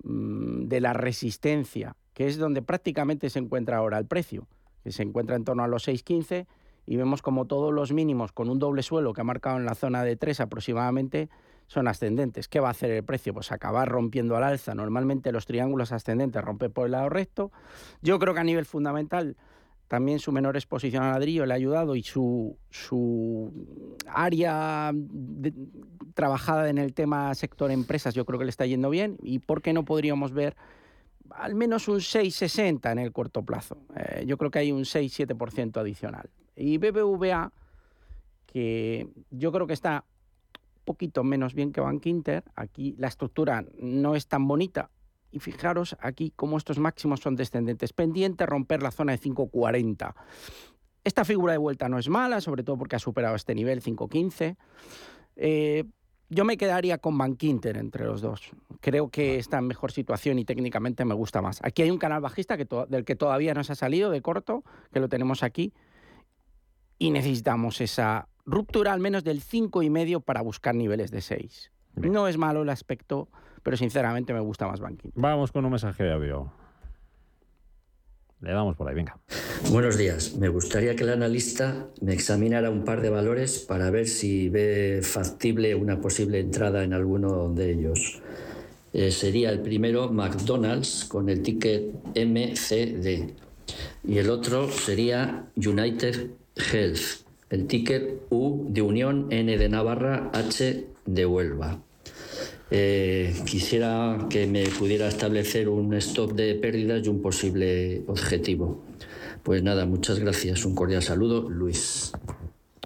[0.04, 4.48] mm, de la resistencia, que es donde prácticamente se encuentra ahora el precio,
[4.84, 6.46] que se encuentra en torno a los 6.15
[6.86, 9.76] y vemos como todos los mínimos con un doble suelo que ha marcado en la
[9.76, 11.30] zona de 3 aproximadamente
[11.68, 12.48] son ascendentes.
[12.48, 13.34] ¿Qué va a hacer el precio?
[13.34, 14.76] Pues acabar rompiendo al alza.
[14.76, 17.52] Normalmente los triángulos ascendentes rompen por el lado recto.
[18.02, 19.38] Yo creo que a nivel fundamental
[19.88, 23.52] también su menor exposición al ladrillo le ha ayudado y su, su
[24.08, 24.92] área
[26.14, 29.18] trabajada en el tema sector empresas yo creo que le está yendo bien.
[29.22, 30.56] ¿Y por qué no podríamos ver
[31.30, 33.78] al menos un 6,60 en el corto plazo?
[33.96, 36.30] Eh, yo creo que hay un 6-7% adicional.
[36.56, 37.52] Y BBVA,
[38.46, 40.06] que yo creo que está
[40.84, 42.44] poquito menos bien que Bank Inter.
[42.56, 44.90] Aquí la estructura no es tan bonita.
[45.34, 47.92] Y fijaros aquí cómo estos máximos son descendentes.
[47.92, 50.14] Pendiente romper la zona de 5.40.
[51.04, 54.56] Esta figura de vuelta no es mala, sobre todo porque ha superado este nivel 5.15.
[55.36, 55.86] Eh,
[56.30, 58.52] yo me quedaría con Bank Inter entre los dos.
[58.80, 61.60] Creo que está en mejor situación y técnicamente me gusta más.
[61.64, 64.64] Aquí hay un canal bajista que del que todavía no se ha salido de corto,
[64.92, 65.74] que lo tenemos aquí.
[67.00, 71.72] Y necesitamos esa ruptura al menos del 5,5 para buscar niveles de 6.
[71.96, 73.30] No es malo el aspecto,
[73.64, 75.12] pero sinceramente me gusta más Banking.
[75.16, 76.52] Vamos con un mensaje de audio.
[78.42, 79.18] Le damos por ahí, venga.
[79.72, 80.36] Buenos días.
[80.36, 85.00] Me gustaría que el analista me examinara un par de valores para ver si ve
[85.02, 88.22] factible una posible entrada en alguno de ellos.
[88.92, 93.32] Eh, sería el primero McDonald's con el ticket MCD
[94.06, 100.88] y el otro sería United Health el ticket U de Unión, N de Navarra, H
[101.06, 101.78] de Huelva.
[102.76, 108.82] Eh, quisiera que me pudiera establecer un stop de pérdidas y un posible objetivo.
[109.44, 110.66] Pues nada, muchas gracias.
[110.66, 112.14] Un cordial saludo, Luis.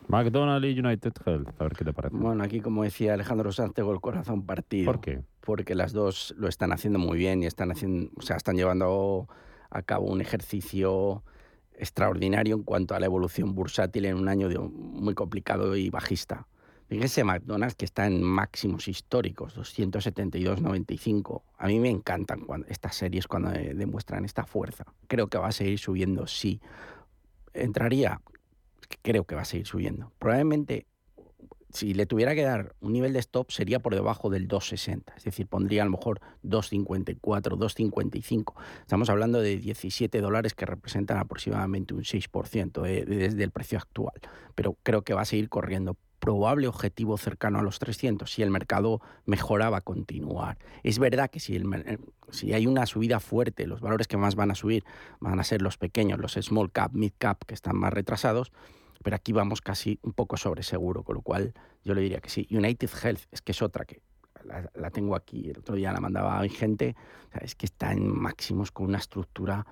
[0.09, 2.17] McDonald's y United Health, a ver qué te parece.
[2.17, 4.91] Bueno, aquí como decía Alejandro Sanz, tengo el corazón partido.
[4.91, 5.21] ¿Por qué?
[5.39, 9.29] Porque las dos lo están haciendo muy bien y están haciendo, o sea, están llevando
[9.69, 11.23] a cabo un ejercicio
[11.77, 16.45] extraordinario en cuanto a la evolución bursátil en un año muy complicado y bajista.
[16.87, 21.43] Fíjese McDonald's que está en máximos históricos, 272,95.
[21.57, 24.85] A mí me encantan cuando, estas series cuando demuestran esta fuerza.
[25.07, 26.61] Creo que va a seguir subiendo, sí.
[27.53, 28.21] Entraría,
[29.01, 30.13] creo que va a seguir subiendo.
[30.17, 30.85] Probablemente
[31.69, 35.23] si le tuviera que dar un nivel de stop sería por debajo del 2,60, es
[35.25, 38.53] decir, pondría a lo mejor 2,54, 2,55.
[38.81, 44.15] Estamos hablando de 17 dólares que representan aproximadamente un 6% desde el precio actual,
[44.55, 45.97] pero creo que va a seguir corriendo.
[46.19, 50.57] Probable objetivo cercano a los 300 si el mercado mejora va a continuar.
[50.83, 51.97] Es verdad que si, el, eh,
[52.31, 54.83] si hay una subida fuerte, los valores que más van a subir
[55.19, 58.51] van a ser los pequeños, los small cap, mid cap, que están más retrasados,
[59.03, 61.53] pero aquí vamos casi un poco sobre seguro, con lo cual
[61.83, 62.47] yo le diría que sí.
[62.51, 64.01] United Health es que es otra que
[64.43, 66.95] la, tengo aquí, el otro día la mandaba a gente,
[67.41, 69.65] es que está en máximos con una estructura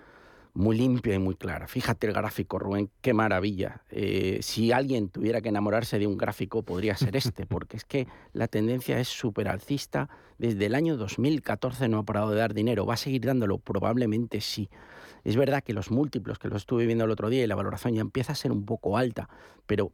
[0.56, 1.68] muy limpia y muy clara.
[1.68, 3.84] Fíjate el gráfico, Rubén, qué maravilla.
[3.92, 8.08] Eh, si alguien tuviera que enamorarse de un gráfico, podría ser este, porque es que
[8.32, 10.10] la tendencia es súper alcista.
[10.38, 12.86] Desde el año 2014 no ha parado de dar dinero.
[12.86, 13.58] ¿Va a seguir dándolo?
[13.58, 14.70] Probablemente sí.
[15.26, 17.94] Es verdad que los múltiplos, que lo estuve viendo el otro día, y la valoración
[17.94, 19.28] ya empieza a ser un poco alta,
[19.66, 19.92] pero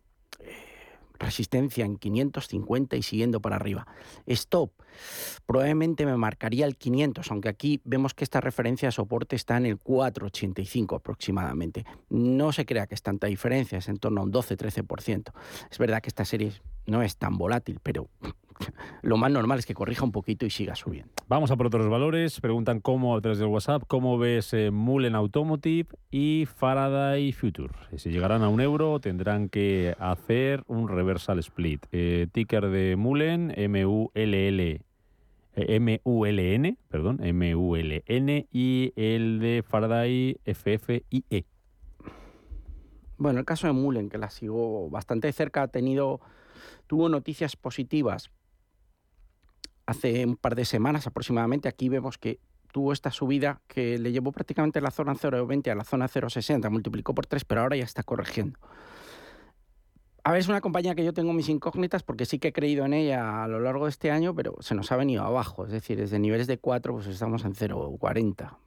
[1.22, 3.88] resistencia en 550 y siguiendo para arriba.
[4.26, 4.72] Stop,
[5.46, 9.66] probablemente me marcaría el 500, aunque aquí vemos que esta referencia de soporte está en
[9.66, 11.86] el 485 aproximadamente.
[12.10, 15.32] No se crea que es tanta diferencia, es en torno a un 12-13%.
[15.70, 16.54] Es verdad que esta serie
[16.86, 18.10] no es tan volátil, pero
[19.02, 21.12] lo más normal es que corrija un poquito y siga subiendo.
[21.28, 22.40] Vamos a por otros valores.
[22.40, 27.74] Preguntan cómo, a través del WhatsApp, cómo ves eh, Mullen Automotive y Faraday Future.
[27.92, 31.86] Eh, Si llegarán a un euro, tendrán que hacer un reversal split.
[31.92, 34.82] Eh, ticker de Mullen, M-U-L-L.
[35.56, 41.46] eh, M-U-L-N, perdón, M-U-L-N y el de Faraday F-F-I-E.
[43.18, 46.22] Bueno, el caso de Mullen, que la sigo bastante de cerca, ha tenido,
[46.88, 48.32] tuvo noticias positivas
[49.92, 51.70] hace un par de semanas aproximadamente.
[51.70, 52.40] Aquí vemos que
[52.72, 57.14] tuvo esta subida que le llevó prácticamente la zona 0,20 a la zona 0,60, multiplicó
[57.14, 58.60] por 3, pero ahora ya está corrigiendo.
[60.24, 62.86] A ver, es una compañía que yo tengo mis incógnitas porque sí que he creído
[62.86, 65.66] en ella a lo largo de este año, pero se nos ha venido abajo.
[65.66, 68.58] Es decir, desde niveles de 4 pues estamos en 0,40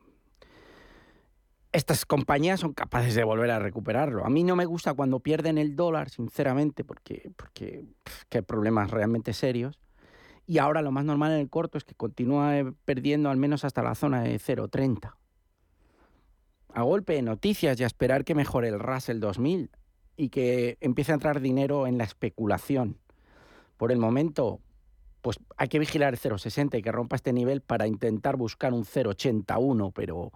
[1.75, 4.25] estas compañías son capaces de volver a recuperarlo.
[4.25, 8.43] A mí no me gusta cuando pierden el dólar, sinceramente, porque, porque pff, que hay
[8.43, 9.81] problemas realmente serios.
[10.47, 13.83] Y ahora lo más normal en el corto es que continúe perdiendo al menos hasta
[13.83, 15.15] la zona de 0,30.
[16.75, 19.71] A golpe de noticias y a esperar que mejore el Russell 2000
[20.17, 22.99] y que empiece a entrar dinero en la especulación.
[23.77, 24.61] Por el momento,
[25.25, 28.85] pues hay que vigilar el 0,60 y que rompa este nivel para intentar buscar un
[28.85, 30.33] 0,81, pero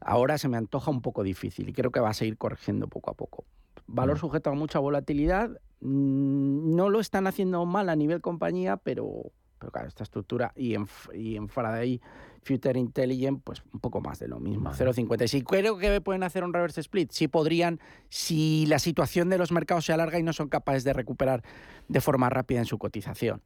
[0.00, 3.10] ahora se me antoja un poco difícil y creo que va a seguir corrigiendo poco
[3.10, 3.44] a poco.
[3.88, 9.32] Valor sujeto a mucha volatilidad, mm, no lo están haciendo mal a nivel compañía, pero,
[9.60, 12.00] pero claro, esta estructura y en, y en Faraday
[12.42, 15.44] Future Intelligent, pues un poco más de lo mismo, 0,56.
[15.44, 19.84] Creo que pueden hacer un reverse split, sí podrían, si la situación de los mercados
[19.84, 21.44] se alarga y no son capaces de recuperar
[21.86, 23.42] de forma rápida en su cotización.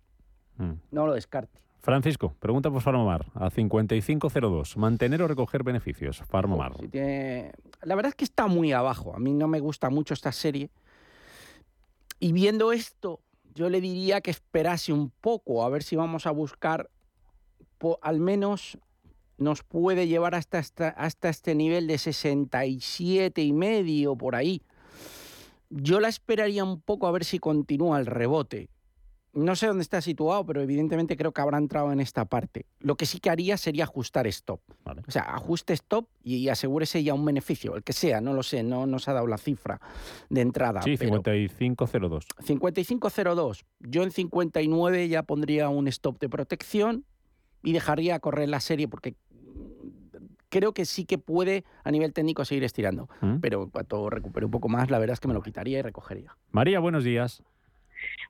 [0.56, 0.72] Mm.
[0.92, 1.58] No lo descarte.
[1.80, 4.78] Francisco, pregunta por Farmamar a 5502.
[4.78, 6.22] ¿Mantener o recoger beneficios?
[6.80, 7.52] Si tiene-
[7.82, 9.14] La verdad es que está muy abajo.
[9.14, 10.70] A mí no me gusta mucho esta serie.
[12.20, 13.20] Y viendo esto,
[13.54, 16.90] yo le diría que esperase un poco, a ver si vamos a buscar,
[18.02, 18.78] al menos
[19.38, 24.62] nos puede llevar hasta, hasta, hasta este nivel de 67 y medio por ahí.
[25.70, 28.68] Yo la esperaría un poco a ver si continúa el rebote.
[29.34, 32.66] No sé dónde está situado, pero evidentemente creo que habrá entrado en esta parte.
[32.80, 34.60] Lo que sí que haría sería ajustar stop.
[35.06, 38.62] O sea, ajuste stop y asegúrese ya un beneficio, el que sea, no lo sé,
[38.62, 39.80] no nos ha dado la cifra
[40.30, 40.82] de entrada.
[40.82, 42.26] Sí, pero 5502.
[42.46, 43.64] 55.02.
[43.80, 47.04] Yo en 59 ya pondría un stop de protección
[47.62, 49.16] y dejaría correr la serie porque
[50.54, 53.08] creo que sí que puede a nivel técnico seguir estirando.
[53.20, 53.38] ¿Mm?
[53.40, 55.82] Pero en cuanto recupere un poco más, la verdad es que me lo quitaría y
[55.82, 56.36] recogería.
[56.52, 57.42] María, buenos días.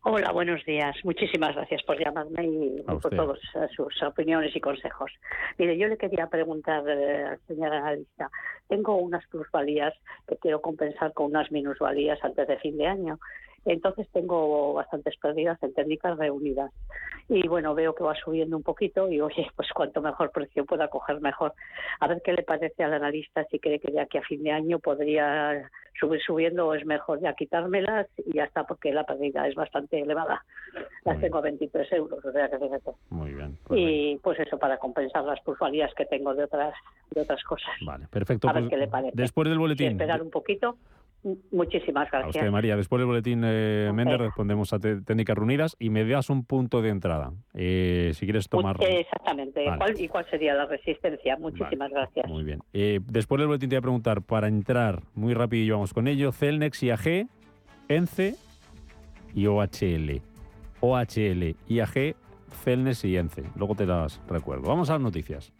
[0.02, 0.94] Hola, buenos días.
[1.02, 5.10] Muchísimas gracias por llamarme y por todas eh, sus opiniones y consejos.
[5.56, 8.30] Mire, yo le quería preguntar eh, al señor analista,
[8.68, 9.94] tengo unas plusvalías
[10.28, 13.18] que quiero compensar con unas minusvalías antes de fin de año.
[13.64, 16.70] Entonces tengo bastantes pérdidas en técnicas reunidas.
[17.28, 20.88] Y bueno, veo que va subiendo un poquito y oye, pues cuanto mejor precio pueda
[20.88, 21.54] coger mejor.
[22.00, 24.52] A ver qué le parece al analista si cree que de aquí a fin de
[24.52, 29.46] año podría subir subiendo o es mejor ya quitármelas y ya está porque la pérdida
[29.46, 30.44] es bastante elevada.
[31.04, 32.90] Las tengo a 23 euros, o sea que fíjate.
[33.10, 33.56] Muy bien.
[33.70, 36.74] Y pues eso para compensar las plusvalías que tengo de otras
[37.10, 37.70] de otras cosas.
[37.86, 38.48] Vale, perfecto.
[38.48, 39.12] A ver Pues, qué le parece.
[39.14, 39.92] Después del boletín.
[39.92, 40.76] esperar un poquito.
[41.50, 42.36] Muchísimas A gracias.
[42.36, 46.44] usted, María, después del boletín eh, Méndez respondemos a técnicas reunidas y me das un
[46.44, 47.32] punto de entrada.
[47.54, 48.76] Eh, si quieres tomar...
[48.80, 49.64] Exactamente.
[49.64, 49.78] Vale.
[49.78, 51.36] ¿Cuál, ¿Y cuál sería la resistencia?
[51.38, 52.26] Muchísimas gracias.
[52.28, 52.60] Muy bien.
[52.72, 56.08] Eh, después del boletín te voy a preguntar, para entrar muy rápido y vamos con
[56.08, 57.26] ello, Celnex, IAG,
[57.88, 58.34] ENCE
[59.34, 60.20] y OHL.
[60.80, 62.16] OHL, IAG,
[62.62, 63.44] Celnex y ENCE.
[63.56, 64.68] Luego te las recuerdo.
[64.68, 65.52] Vamos a las noticias.